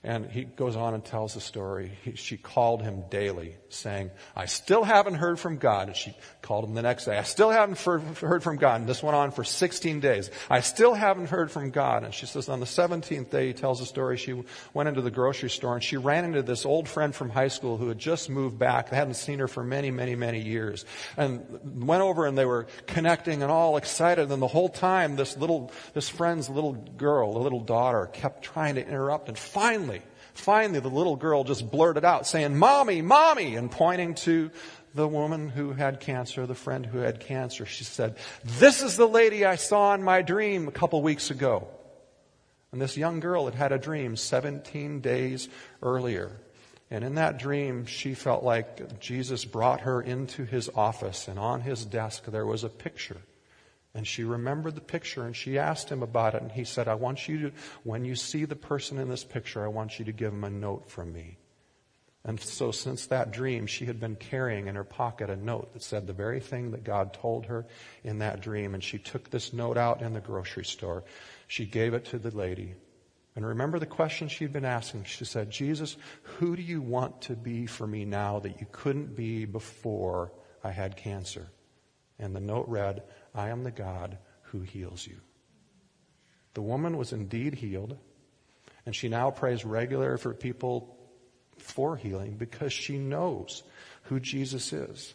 And 0.05 0.31
he 0.31 0.45
goes 0.45 0.77
on 0.77 0.95
and 0.95 1.05
tells 1.05 1.35
the 1.35 1.41
story. 1.41 1.91
He, 2.05 2.15
she 2.15 2.37
called 2.37 2.83
him 2.83 3.05
daily, 3.11 3.57
saying, 3.69 4.11
I 4.37 4.47
still 4.47 4.85
haven't 4.85 5.15
heard 5.15 5.41
from 5.41 5.59
God. 5.59 5.89
And 5.89 5.97
she 5.97 6.15
called 6.41 6.65
him 6.65 6.75
the 6.75 6.83
next 6.83 7.05
day. 7.05 7.19
I 7.19 7.25
still 7.25 7.51
haven't 7.51 7.79
heard 7.81 8.45
from 8.45 8.59
God. 8.59 8.81
And 8.81 8.89
this 8.89 9.03
went 9.03 9.17
on 9.17 9.33
for 9.33 9.43
16 9.43 9.99
days. 9.99 10.31
I 10.49 10.61
still 10.61 10.95
haven't 10.95 11.31
heard 11.31 11.51
from 11.51 11.71
God. 11.71 12.05
And 12.05 12.15
she 12.15 12.27
says, 12.27 12.49
on 12.49 12.61
the 12.61 12.67
17th 12.67 13.31
day, 13.31 13.49
he 13.49 13.53
tells 13.53 13.81
the 13.81 13.87
story, 13.87 14.17
she 14.17 14.41
went 14.73 14.89
into 14.89 15.03
the 15.03 15.11
grocery 15.11 15.51
store 15.51 15.75
and 15.75 15.83
she 15.83 15.97
ran 15.97 16.25
into 16.25 16.43
this 16.43 16.65
old 16.65 16.89
friend 16.89 17.13
from 17.13 17.29
high 17.29 17.49
school 17.49 17.77
who 17.77 17.89
had 17.89 17.99
just 17.99 18.31
moved 18.31 18.57
back. 18.57 18.91
They 18.91 18.97
hadn't 18.97 19.15
seen 19.15 19.41
her 19.41 19.49
for 19.49 19.65
many, 19.65 19.91
many, 19.91 20.15
many 20.15 20.41
years. 20.41 20.85
And 21.17 21.45
went 21.85 22.03
over 22.03 22.27
and 22.27 22.39
they 22.39 22.47
were 22.47 22.69
connecting 22.87 23.43
and 23.43 23.51
all 23.51 23.77
excited. 23.77 24.31
And 24.31 24.41
the 24.41 24.47
whole 24.47 24.69
time, 24.69 25.17
this 25.17 25.37
little, 25.37 25.73
this 25.93 26.09
friend's 26.09 26.49
little 26.49 26.75
girl, 26.75 27.33
the 27.33 27.41
little 27.41 27.61
daughter, 27.61 28.07
kept 28.07 28.45
trying 28.45 28.77
to 28.77 28.87
interrupt. 28.87 29.29
And 29.29 29.37
finally, 29.37 29.88
Finally, 30.39 30.79
the 30.79 30.89
little 30.89 31.17
girl 31.17 31.43
just 31.43 31.69
blurted 31.69 32.05
out 32.05 32.25
saying, 32.25 32.57
Mommy, 32.57 33.03
Mommy, 33.03 33.57
and 33.57 33.71
pointing 33.71 34.15
to 34.15 34.53
the 34.95 35.07
woman 35.07 35.49
who 35.49 35.73
had 35.73 35.99
cancer, 35.99 36.47
the 36.47 36.55
friend 36.55 36.87
who 36.87 36.99
had 36.99 37.19
cancer. 37.19 37.67
She 37.67 37.83
said, 37.83 38.17
This 38.45 38.81
is 38.81 38.97
the 38.97 39.09
lady 39.09 39.45
I 39.45 39.57
saw 39.57 39.95
in 39.95 40.03
my 40.03 40.23
dream 40.23 40.69
a 40.69 40.71
couple 40.73 41.03
weeks 41.03 41.33
ago. 41.33 41.67
And 42.71 42.81
this 42.81 42.97
young 42.97 43.19
girl 43.19 43.47
had 43.47 43.57
had 43.57 43.73
a 43.73 43.79
dream 43.79 44.15
17 44.15 45.01
days 45.01 45.49
earlier. 45.83 46.31
And 46.89 47.03
in 47.03 47.17
that 47.17 47.39
dream, 47.39 47.85
she 47.87 48.15
felt 48.15 48.45
like 48.45 49.01
Jesus 49.01 49.45
brought 49.45 49.81
her 49.81 50.01
into 50.01 50.45
his 50.45 50.71
office, 50.75 51.27
and 51.27 51.39
on 51.39 51.63
his 51.63 51.85
desk 51.85 52.27
there 52.27 52.47
was 52.47 52.63
a 52.63 52.69
picture 52.69 53.19
and 53.99 54.07
she 54.07 54.23
remembered 54.23 54.77
the 54.77 54.81
picture 54.81 55.25
and 55.25 55.35
she 55.35 55.59
asked 55.59 55.91
him 55.91 56.05
about 56.05 56.37
it. 56.37 56.43
And 56.43 56.53
he 56.53 56.63
said, 56.63 56.87
I 56.87 56.95
want 56.95 57.27
you 57.27 57.41
to, 57.41 57.53
when 57.83 58.05
you 58.05 58.15
see 58.15 58.45
the 58.45 58.55
person 58.55 58.97
in 58.97 59.09
this 59.09 59.25
picture, 59.25 59.65
I 59.65 59.67
want 59.67 59.99
you 59.99 60.05
to 60.05 60.13
give 60.13 60.33
him 60.33 60.45
a 60.45 60.51
note 60.51 60.89
from 60.89 61.13
me. 61.13 61.37
And 62.25 62.39
so 62.41 62.71
since 62.71 63.07
that 63.07 63.33
dream, 63.33 63.67
she 63.67 63.87
had 63.87 63.99
been 63.99 64.15
carrying 64.15 64.69
in 64.69 64.77
her 64.77 64.85
pocket 64.85 65.31
a 65.31 65.37
note 65.37 65.73
that 65.73 65.83
said 65.83 66.07
the 66.07 66.13
very 66.13 66.39
thing 66.39 66.71
that 66.71 66.85
God 66.85 67.13
told 67.13 67.47
her 67.47 67.67
in 68.05 68.21
that 68.21 68.41
dream. 68.41 68.73
And 68.73 68.85
she 68.85 68.99
took 68.99 69.31
this 69.31 69.53
note 69.53 69.77
out 69.77 70.01
in 70.01 70.13
the 70.13 70.21
grocery 70.21 70.65
store. 70.65 71.03
She 71.49 71.67
gave 71.67 71.93
it 71.93 72.05
to 72.05 72.21
the 72.21 72.31
lady. 72.31 72.75
And 73.35 73.45
remember 73.45 73.81
the 73.81 73.87
question 73.87 74.29
she'd 74.29 74.53
been 74.53 74.65
asking. 74.65 75.07
She 75.07 75.25
said, 75.25 75.51
Jesus, 75.51 75.97
who 76.23 76.55
do 76.55 76.63
you 76.63 76.81
want 76.81 77.23
to 77.23 77.35
be 77.35 77.67
for 77.67 77.89
me 77.89 78.05
now 78.05 78.39
that 78.39 78.61
you 78.61 78.67
couldn't 78.71 79.17
be 79.17 79.45
before 79.45 80.31
I 80.63 80.71
had 80.71 80.97
cancer? 80.97 81.49
And 82.21 82.35
the 82.35 82.41
note 82.41 82.67
read, 82.69 83.03
I 83.39 83.51
am 83.51 83.63
the 83.63 83.71
God 83.71 84.19
who 84.51 84.63
heals 84.63 85.07
you. 85.07 85.17
The 86.55 86.63
woman 86.63 86.97
was 86.97 87.13
indeed 87.13 87.55
healed, 87.55 87.97
and 88.85 88.97
she 88.97 89.09
now 89.09 89.31
prays 89.31 89.65
regularly 89.65 90.19
for 90.19 90.35
people 90.35 90.99
for 91.57 91.97
healing 91.97 92.35
because 92.35 92.73
she 92.73 92.99
knows 92.99 93.63
who 94.05 94.19
Jesus 94.19 94.73
is. 94.73 95.15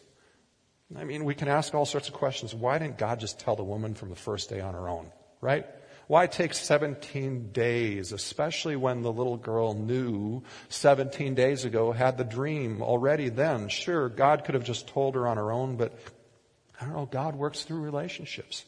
I 0.96 1.04
mean, 1.04 1.24
we 1.26 1.34
can 1.34 1.48
ask 1.48 1.74
all 1.74 1.84
sorts 1.84 2.08
of 2.08 2.14
questions. 2.14 2.54
Why 2.54 2.78
didn't 2.78 2.96
God 2.96 3.20
just 3.20 3.40
tell 3.40 3.56
the 3.56 3.64
woman 3.64 3.94
from 3.94 4.08
the 4.08 4.16
first 4.16 4.48
day 4.48 4.60
on 4.60 4.72
her 4.72 4.88
own, 4.88 5.10
right? 5.42 5.66
Why 6.06 6.26
take 6.26 6.54
17 6.54 7.52
days, 7.52 8.12
especially 8.12 8.76
when 8.76 9.02
the 9.02 9.12
little 9.12 9.36
girl 9.36 9.74
knew 9.74 10.44
17 10.70 11.34
days 11.34 11.66
ago, 11.66 11.92
had 11.92 12.16
the 12.16 12.24
dream 12.24 12.80
already 12.80 13.28
then? 13.28 13.68
Sure, 13.68 14.08
God 14.08 14.44
could 14.44 14.54
have 14.54 14.64
just 14.64 14.88
told 14.88 15.14
her 15.14 15.26
on 15.26 15.36
her 15.36 15.52
own, 15.52 15.76
but 15.76 15.98
I 16.80 16.84
don't 16.84 16.94
know, 16.94 17.06
God 17.06 17.36
works 17.36 17.62
through 17.62 17.80
relationships. 17.80 18.64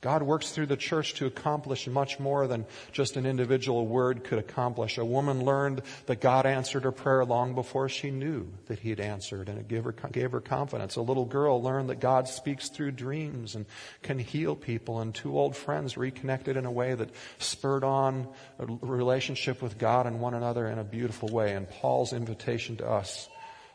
God 0.00 0.22
works 0.22 0.50
through 0.50 0.66
the 0.66 0.76
church 0.76 1.14
to 1.14 1.26
accomplish 1.26 1.88
much 1.88 2.20
more 2.20 2.46
than 2.46 2.66
just 2.92 3.16
an 3.16 3.26
individual 3.26 3.84
word 3.84 4.22
could 4.22 4.38
accomplish. 4.38 4.96
A 4.96 5.04
woman 5.04 5.44
learned 5.44 5.82
that 6.06 6.20
God 6.20 6.46
answered 6.46 6.84
her 6.84 6.92
prayer 6.92 7.24
long 7.24 7.56
before 7.56 7.88
she 7.88 8.12
knew 8.12 8.46
that 8.66 8.78
He 8.78 8.90
had 8.90 9.00
answered, 9.00 9.48
and 9.48 9.58
it 9.58 9.66
gave 9.66 9.82
her, 9.82 9.92
gave 10.12 10.30
her 10.30 10.40
confidence. 10.40 10.94
A 10.94 11.02
little 11.02 11.24
girl 11.24 11.60
learned 11.60 11.90
that 11.90 11.98
God 11.98 12.28
speaks 12.28 12.68
through 12.68 12.92
dreams 12.92 13.56
and 13.56 13.66
can 14.02 14.20
heal 14.20 14.54
people, 14.54 15.00
and 15.00 15.12
two 15.12 15.36
old 15.36 15.56
friends 15.56 15.96
reconnected 15.96 16.56
in 16.56 16.64
a 16.64 16.70
way 16.70 16.94
that 16.94 17.10
spurred 17.38 17.82
on 17.82 18.28
a 18.60 18.66
relationship 18.66 19.60
with 19.60 19.78
God 19.78 20.06
and 20.06 20.20
one 20.20 20.34
another 20.34 20.68
in 20.68 20.78
a 20.78 20.84
beautiful 20.84 21.28
way. 21.28 21.54
And 21.54 21.68
Paul's 21.68 22.12
invitation 22.12 22.76
to 22.76 22.88
us 22.88 23.28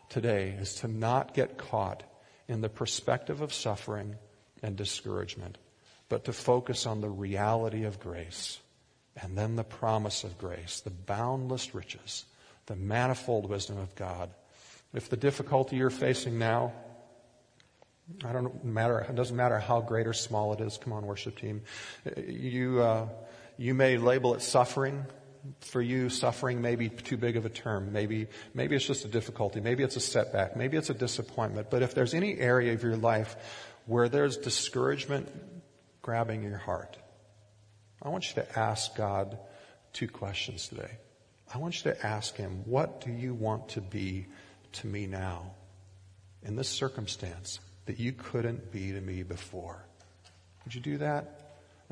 today 0.08 0.56
is 0.58 0.76
to 0.76 0.88
not 0.88 1.34
get 1.34 1.58
caught 1.58 2.04
in 2.48 2.62
the 2.62 2.70
perspective 2.70 3.42
of 3.42 3.54
suffering 3.54 4.16
and 4.62 4.76
discouragement, 4.76 5.58
but 6.10 6.26
to 6.26 6.34
focus 6.34 6.86
on 6.86 7.02
the 7.02 7.10
reality 7.10 7.84
of 7.84 8.00
grace 8.00 8.60
and 9.22 9.38
then 9.38 9.56
the 9.56 9.64
promise 9.64 10.24
of 10.24 10.38
grace, 10.38 10.82
the 10.82 10.90
boundless 10.90 11.76
riches, 11.76 12.26
the 12.66 12.76
manifold 12.76 13.50
wisdom 13.50 13.78
of 13.78 13.94
God. 13.96 14.30
If 14.94 15.10
the 15.10 15.18
difficulty 15.18 15.76
you're 15.76 15.90
facing 15.90 16.40
now, 16.40 16.74
I 18.26 18.34
don't 18.34 18.64
matter, 18.66 19.00
it 19.00 19.16
doesn't 19.16 19.36
matter 19.36 19.60
how 19.60 19.82
great 19.82 20.08
or 20.08 20.14
small 20.14 20.54
it 20.54 20.62
is. 20.62 20.78
Come 20.78 20.94
on, 20.94 21.06
worship 21.06 21.38
team. 21.40 21.62
You, 22.18 22.82
uh, 22.82 23.08
you 23.58 23.74
may 23.74 23.98
label 23.98 24.34
it 24.36 24.42
suffering 24.42 25.06
for 25.60 25.82
you, 25.82 26.10
suffering 26.10 26.62
may 26.62 26.76
be 26.76 26.90
too 26.90 27.18
big 27.18 27.38
of 27.38 27.46
a 27.46 27.50
term. 27.50 27.92
Maybe, 27.92 28.28
maybe 28.54 28.76
it's 28.76 28.86
just 28.86 29.06
a 29.06 29.10
difficulty. 29.10 29.60
Maybe 29.60 29.84
it's 29.84 29.96
a 29.96 30.02
setback. 30.02 30.56
Maybe 30.56 30.78
it's 30.78 30.90
a 30.90 30.94
disappointment. 30.94 31.70
But 31.70 31.82
if 31.82 31.94
there's 31.94 32.14
any 32.14 32.38
area 32.38 32.74
of 32.74 32.84
your 32.84 32.96
life 32.96 33.36
where 33.86 34.10
there's 34.10 34.38
discouragement 34.38 35.30
grabbing 36.02 36.44
your 36.44 36.58
heart, 36.58 36.98
I 38.02 38.10
want 38.10 38.28
you 38.30 38.42
to 38.42 38.60
ask 38.60 38.96
God 38.96 39.38
two 39.92 40.08
questions 40.08 40.68
today. 40.68 40.98
I 41.54 41.58
want 41.58 41.84
you 41.84 41.92
to 41.92 42.06
ask 42.06 42.36
Him, 42.36 42.64
what 42.66 43.02
do 43.02 43.12
you 43.12 43.34
want 43.34 43.70
to 43.70 43.82
be 43.82 44.28
to 44.74 44.88
me 44.88 45.06
now 45.06 45.52
in 46.42 46.56
this 46.56 46.70
circumstance 46.70 47.60
that 47.86 48.00
you 48.00 48.12
couldn't 48.14 48.72
be 48.72 48.92
to 48.92 49.02
me 49.02 49.24
before? 49.24 49.86
Would 50.64 50.74
you 50.74 50.82
do 50.82 50.98
that? 51.00 51.43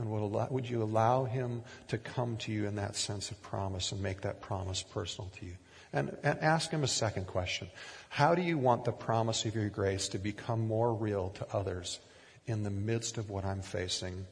And 0.02 0.32
would 0.50 0.68
you 0.68 0.82
allow 0.82 1.26
him 1.26 1.62
to 1.90 1.98
come 1.98 2.38
to 2.38 2.52
you 2.52 2.68
in 2.68 2.76
that 2.76 2.96
sense 2.96 3.30
of 3.30 3.42
promise 3.42 3.92
and 3.92 4.02
make 4.02 4.22
that 4.22 4.42
promise 4.42 4.82
personal 4.82 5.30
to 5.40 5.46
you? 5.46 5.54
And, 5.94 6.18
and 6.24 6.40
ask 6.40 6.72
him 6.72 6.84
a 6.84 6.88
second 6.88 7.28
question. 7.28 7.70
How 8.10 8.34
do 8.34 8.42
you 8.42 8.58
want 8.58 8.86
the 8.86 8.92
promise 8.92 9.46
of 9.46 9.56
your 9.56 9.70
grace 9.70 10.08
to 10.10 10.18
become 10.18 10.68
more 10.68 10.94
real 10.94 11.30
to 11.32 11.48
others 11.54 12.00
in 12.48 12.64
the 12.64 12.70
midst 12.70 13.18
of 13.18 13.30
what 13.30 13.46
I'm 13.46 13.62
facing 13.62 14.26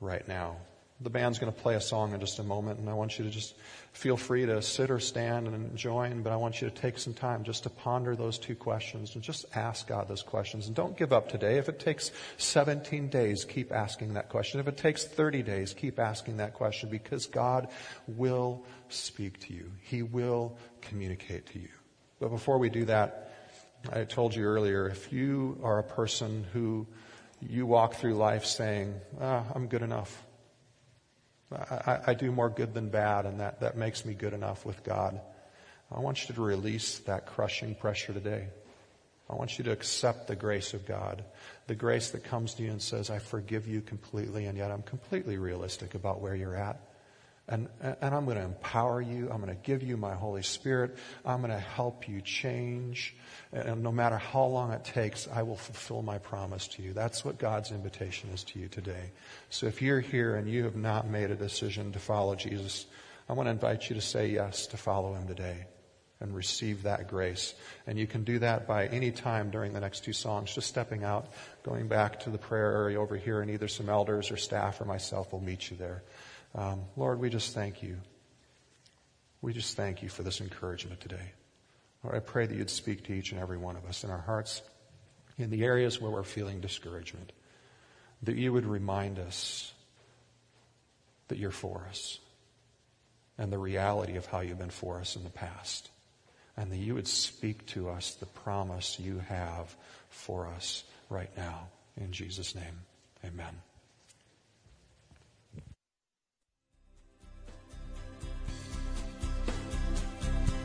right 0.00 0.26
now? 0.28 0.56
The 1.00 1.10
band's 1.10 1.38
going 1.38 1.52
to 1.52 1.58
play 1.58 1.74
a 1.74 1.80
song 1.80 2.14
in 2.14 2.20
just 2.20 2.38
a 2.38 2.42
moment, 2.42 2.80
and 2.80 2.88
I 2.88 2.94
want 2.94 3.18
you 3.18 3.24
to 3.26 3.30
just 3.30 3.54
feel 3.92 4.16
free 4.16 4.46
to 4.46 4.62
sit 4.62 4.90
or 4.90 4.98
stand 4.98 5.46
and 5.46 5.76
join, 5.76 6.22
but 6.22 6.32
I 6.32 6.36
want 6.36 6.62
you 6.62 6.70
to 6.70 6.74
take 6.74 6.98
some 6.98 7.12
time 7.12 7.44
just 7.44 7.64
to 7.64 7.70
ponder 7.70 8.16
those 8.16 8.38
two 8.38 8.54
questions 8.54 9.14
and 9.14 9.22
just 9.22 9.44
ask 9.54 9.86
God 9.86 10.08
those 10.08 10.22
questions. 10.22 10.68
And 10.68 10.74
don't 10.74 10.96
give 10.96 11.12
up 11.12 11.28
today. 11.28 11.58
If 11.58 11.68
it 11.68 11.78
takes 11.78 12.12
17 12.38 13.08
days, 13.08 13.44
keep 13.44 13.72
asking 13.72 14.14
that 14.14 14.30
question. 14.30 14.58
If 14.58 14.68
it 14.68 14.78
takes 14.78 15.04
30 15.04 15.42
days, 15.42 15.74
keep 15.74 15.98
asking 15.98 16.38
that 16.38 16.54
question 16.54 16.88
because 16.88 17.26
God 17.26 17.68
will 18.06 18.64
speak 18.88 19.38
to 19.40 19.52
you. 19.52 19.70
He 19.82 20.02
will 20.02 20.56
communicate 20.80 21.46
to 21.48 21.58
you. 21.58 21.68
But 22.20 22.30
before 22.30 22.56
we 22.56 22.70
do 22.70 22.86
that, 22.86 23.34
I 23.92 24.04
told 24.04 24.34
you 24.34 24.44
earlier, 24.44 24.88
if 24.88 25.12
you 25.12 25.60
are 25.62 25.78
a 25.78 25.84
person 25.84 26.46
who 26.54 26.86
you 27.40 27.66
walk 27.66 27.94
through 27.96 28.14
life 28.14 28.46
saying, 28.46 28.94
ah, 29.20 29.44
I'm 29.54 29.68
good 29.68 29.82
enough. 29.82 30.25
I, 31.52 32.00
I, 32.08 32.14
do 32.14 32.32
more 32.32 32.50
good 32.50 32.74
than 32.74 32.88
bad, 32.88 33.24
and 33.24 33.38
that, 33.40 33.60
that 33.60 33.76
makes 33.76 34.04
me 34.04 34.14
good 34.14 34.32
enough 34.32 34.66
with 34.66 34.82
God. 34.82 35.20
I 35.94 36.00
want 36.00 36.28
you 36.28 36.34
to 36.34 36.40
release 36.40 36.98
that 37.00 37.26
crushing 37.26 37.76
pressure 37.76 38.12
today. 38.12 38.48
I 39.30 39.34
want 39.34 39.58
you 39.58 39.64
to 39.64 39.72
accept 39.72 40.26
the 40.26 40.36
grace 40.36 40.74
of 40.74 40.86
God, 40.86 41.24
the 41.66 41.74
grace 41.74 42.10
that 42.10 42.24
comes 42.24 42.54
to 42.54 42.62
you 42.62 42.70
and 42.70 42.82
says, 42.82 43.10
I 43.10 43.18
forgive 43.18 43.66
you 43.66 43.80
completely, 43.80 44.46
and 44.46 44.58
yet 44.58 44.70
I'm 44.70 44.82
completely 44.82 45.36
realistic 45.36 45.94
about 45.94 46.20
where 46.20 46.34
you're 46.34 46.56
at. 46.56 46.80
And, 47.48 47.68
and 47.80 48.12
I'm 48.14 48.24
going 48.24 48.38
to 48.38 48.44
empower 48.44 49.00
you. 49.00 49.30
I'm 49.30 49.40
going 49.40 49.54
to 49.54 49.62
give 49.62 49.82
you 49.82 49.96
my 49.96 50.14
Holy 50.14 50.42
Spirit. 50.42 50.96
I'm 51.24 51.38
going 51.38 51.52
to 51.52 51.58
help 51.58 52.08
you 52.08 52.20
change. 52.20 53.14
And 53.52 53.84
no 53.84 53.92
matter 53.92 54.18
how 54.18 54.46
long 54.46 54.72
it 54.72 54.84
takes, 54.84 55.28
I 55.32 55.42
will 55.42 55.56
fulfill 55.56 56.02
my 56.02 56.18
promise 56.18 56.66
to 56.68 56.82
you. 56.82 56.92
That's 56.92 57.24
what 57.24 57.38
God's 57.38 57.70
invitation 57.70 58.30
is 58.30 58.42
to 58.44 58.58
you 58.58 58.66
today. 58.66 59.12
So 59.50 59.66
if 59.66 59.80
you're 59.80 60.00
here 60.00 60.34
and 60.34 60.48
you 60.48 60.64
have 60.64 60.74
not 60.74 61.08
made 61.08 61.30
a 61.30 61.36
decision 61.36 61.92
to 61.92 62.00
follow 62.00 62.34
Jesus, 62.34 62.86
I 63.28 63.34
want 63.34 63.46
to 63.46 63.52
invite 63.52 63.88
you 63.88 63.94
to 63.94 64.02
say 64.02 64.28
yes 64.28 64.66
to 64.68 64.76
follow 64.76 65.14
him 65.14 65.28
today 65.28 65.66
and 66.20 66.34
receive 66.34 66.84
that 66.84 67.08
grace. 67.08 67.54
And 67.86 67.98
you 67.98 68.06
can 68.06 68.24
do 68.24 68.38
that 68.38 68.66
by 68.66 68.86
any 68.86 69.10
time 69.12 69.50
during 69.50 69.72
the 69.72 69.80
next 69.80 70.04
two 70.04 70.14
songs, 70.14 70.54
just 70.54 70.66
stepping 70.66 71.04
out, 71.04 71.28
going 71.62 71.88
back 71.88 72.20
to 72.20 72.30
the 72.30 72.38
prayer 72.38 72.72
area 72.72 73.00
over 73.00 73.16
here, 73.16 73.40
and 73.40 73.50
either 73.50 73.68
some 73.68 73.88
elders 73.88 74.30
or 74.30 74.36
staff 74.36 74.80
or 74.80 74.86
myself 74.86 75.32
will 75.32 75.42
meet 75.42 75.70
you 75.70 75.76
there. 75.76 76.02
Um, 76.54 76.82
Lord, 76.96 77.20
we 77.20 77.30
just 77.30 77.54
thank 77.54 77.82
you. 77.82 77.98
We 79.42 79.52
just 79.52 79.76
thank 79.76 80.02
you 80.02 80.08
for 80.08 80.22
this 80.22 80.40
encouragement 80.40 81.00
today. 81.00 81.32
Lord, 82.02 82.16
I 82.16 82.20
pray 82.20 82.46
that 82.46 82.56
you'd 82.56 82.70
speak 82.70 83.04
to 83.04 83.12
each 83.12 83.32
and 83.32 83.40
every 83.40 83.58
one 83.58 83.76
of 83.76 83.84
us 83.84 84.04
in 84.04 84.10
our 84.10 84.20
hearts 84.20 84.62
in 85.38 85.50
the 85.50 85.64
areas 85.64 86.00
where 86.00 86.10
we're 86.10 86.22
feeling 86.22 86.60
discouragement, 86.60 87.32
that 88.22 88.36
you 88.36 88.52
would 88.52 88.66
remind 88.66 89.18
us 89.18 89.72
that 91.28 91.38
you're 91.38 91.50
for 91.50 91.86
us 91.88 92.18
and 93.38 93.52
the 93.52 93.58
reality 93.58 94.16
of 94.16 94.26
how 94.26 94.40
you've 94.40 94.58
been 94.58 94.70
for 94.70 94.98
us 94.98 95.16
in 95.16 95.24
the 95.24 95.30
past. 95.30 95.90
And 96.56 96.72
that 96.72 96.78
you 96.78 96.94
would 96.94 97.06
speak 97.06 97.66
to 97.66 97.90
us 97.90 98.14
the 98.14 98.24
promise 98.24 98.98
you 98.98 99.18
have 99.28 99.76
for 100.08 100.46
us 100.46 100.84
right 101.10 101.30
now. 101.36 101.68
In 101.98 102.12
Jesus' 102.12 102.54
name, 102.54 102.80
amen. 103.22 103.65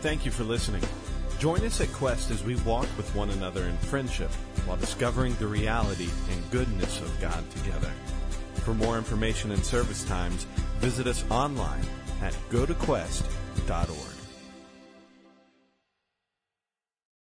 Thank 0.02 0.26
you 0.26 0.32
for 0.32 0.44
listening. 0.44 0.82
Join 1.38 1.64
us 1.64 1.80
at 1.80 1.94
Quest 1.94 2.32
as 2.32 2.44
we 2.44 2.56
walk 2.58 2.88
with 2.98 3.14
one 3.16 3.30
another 3.30 3.66
in 3.66 3.78
friendship 3.78 4.32
while 4.66 4.76
discovering 4.76 5.36
the 5.36 5.46
reality 5.46 6.10
and 6.32 6.52
goodness 6.52 7.00
of 7.02 7.22
God 7.22 7.44
together. 7.52 7.92
For 8.66 8.74
more 8.74 8.98
information 8.98 9.52
and 9.52 9.64
service 9.64 10.04
times, 10.04 10.46
visit 10.80 11.06
us 11.06 11.24
online 11.30 11.86
at 12.20 12.34
gotoquest.org. 12.50 14.11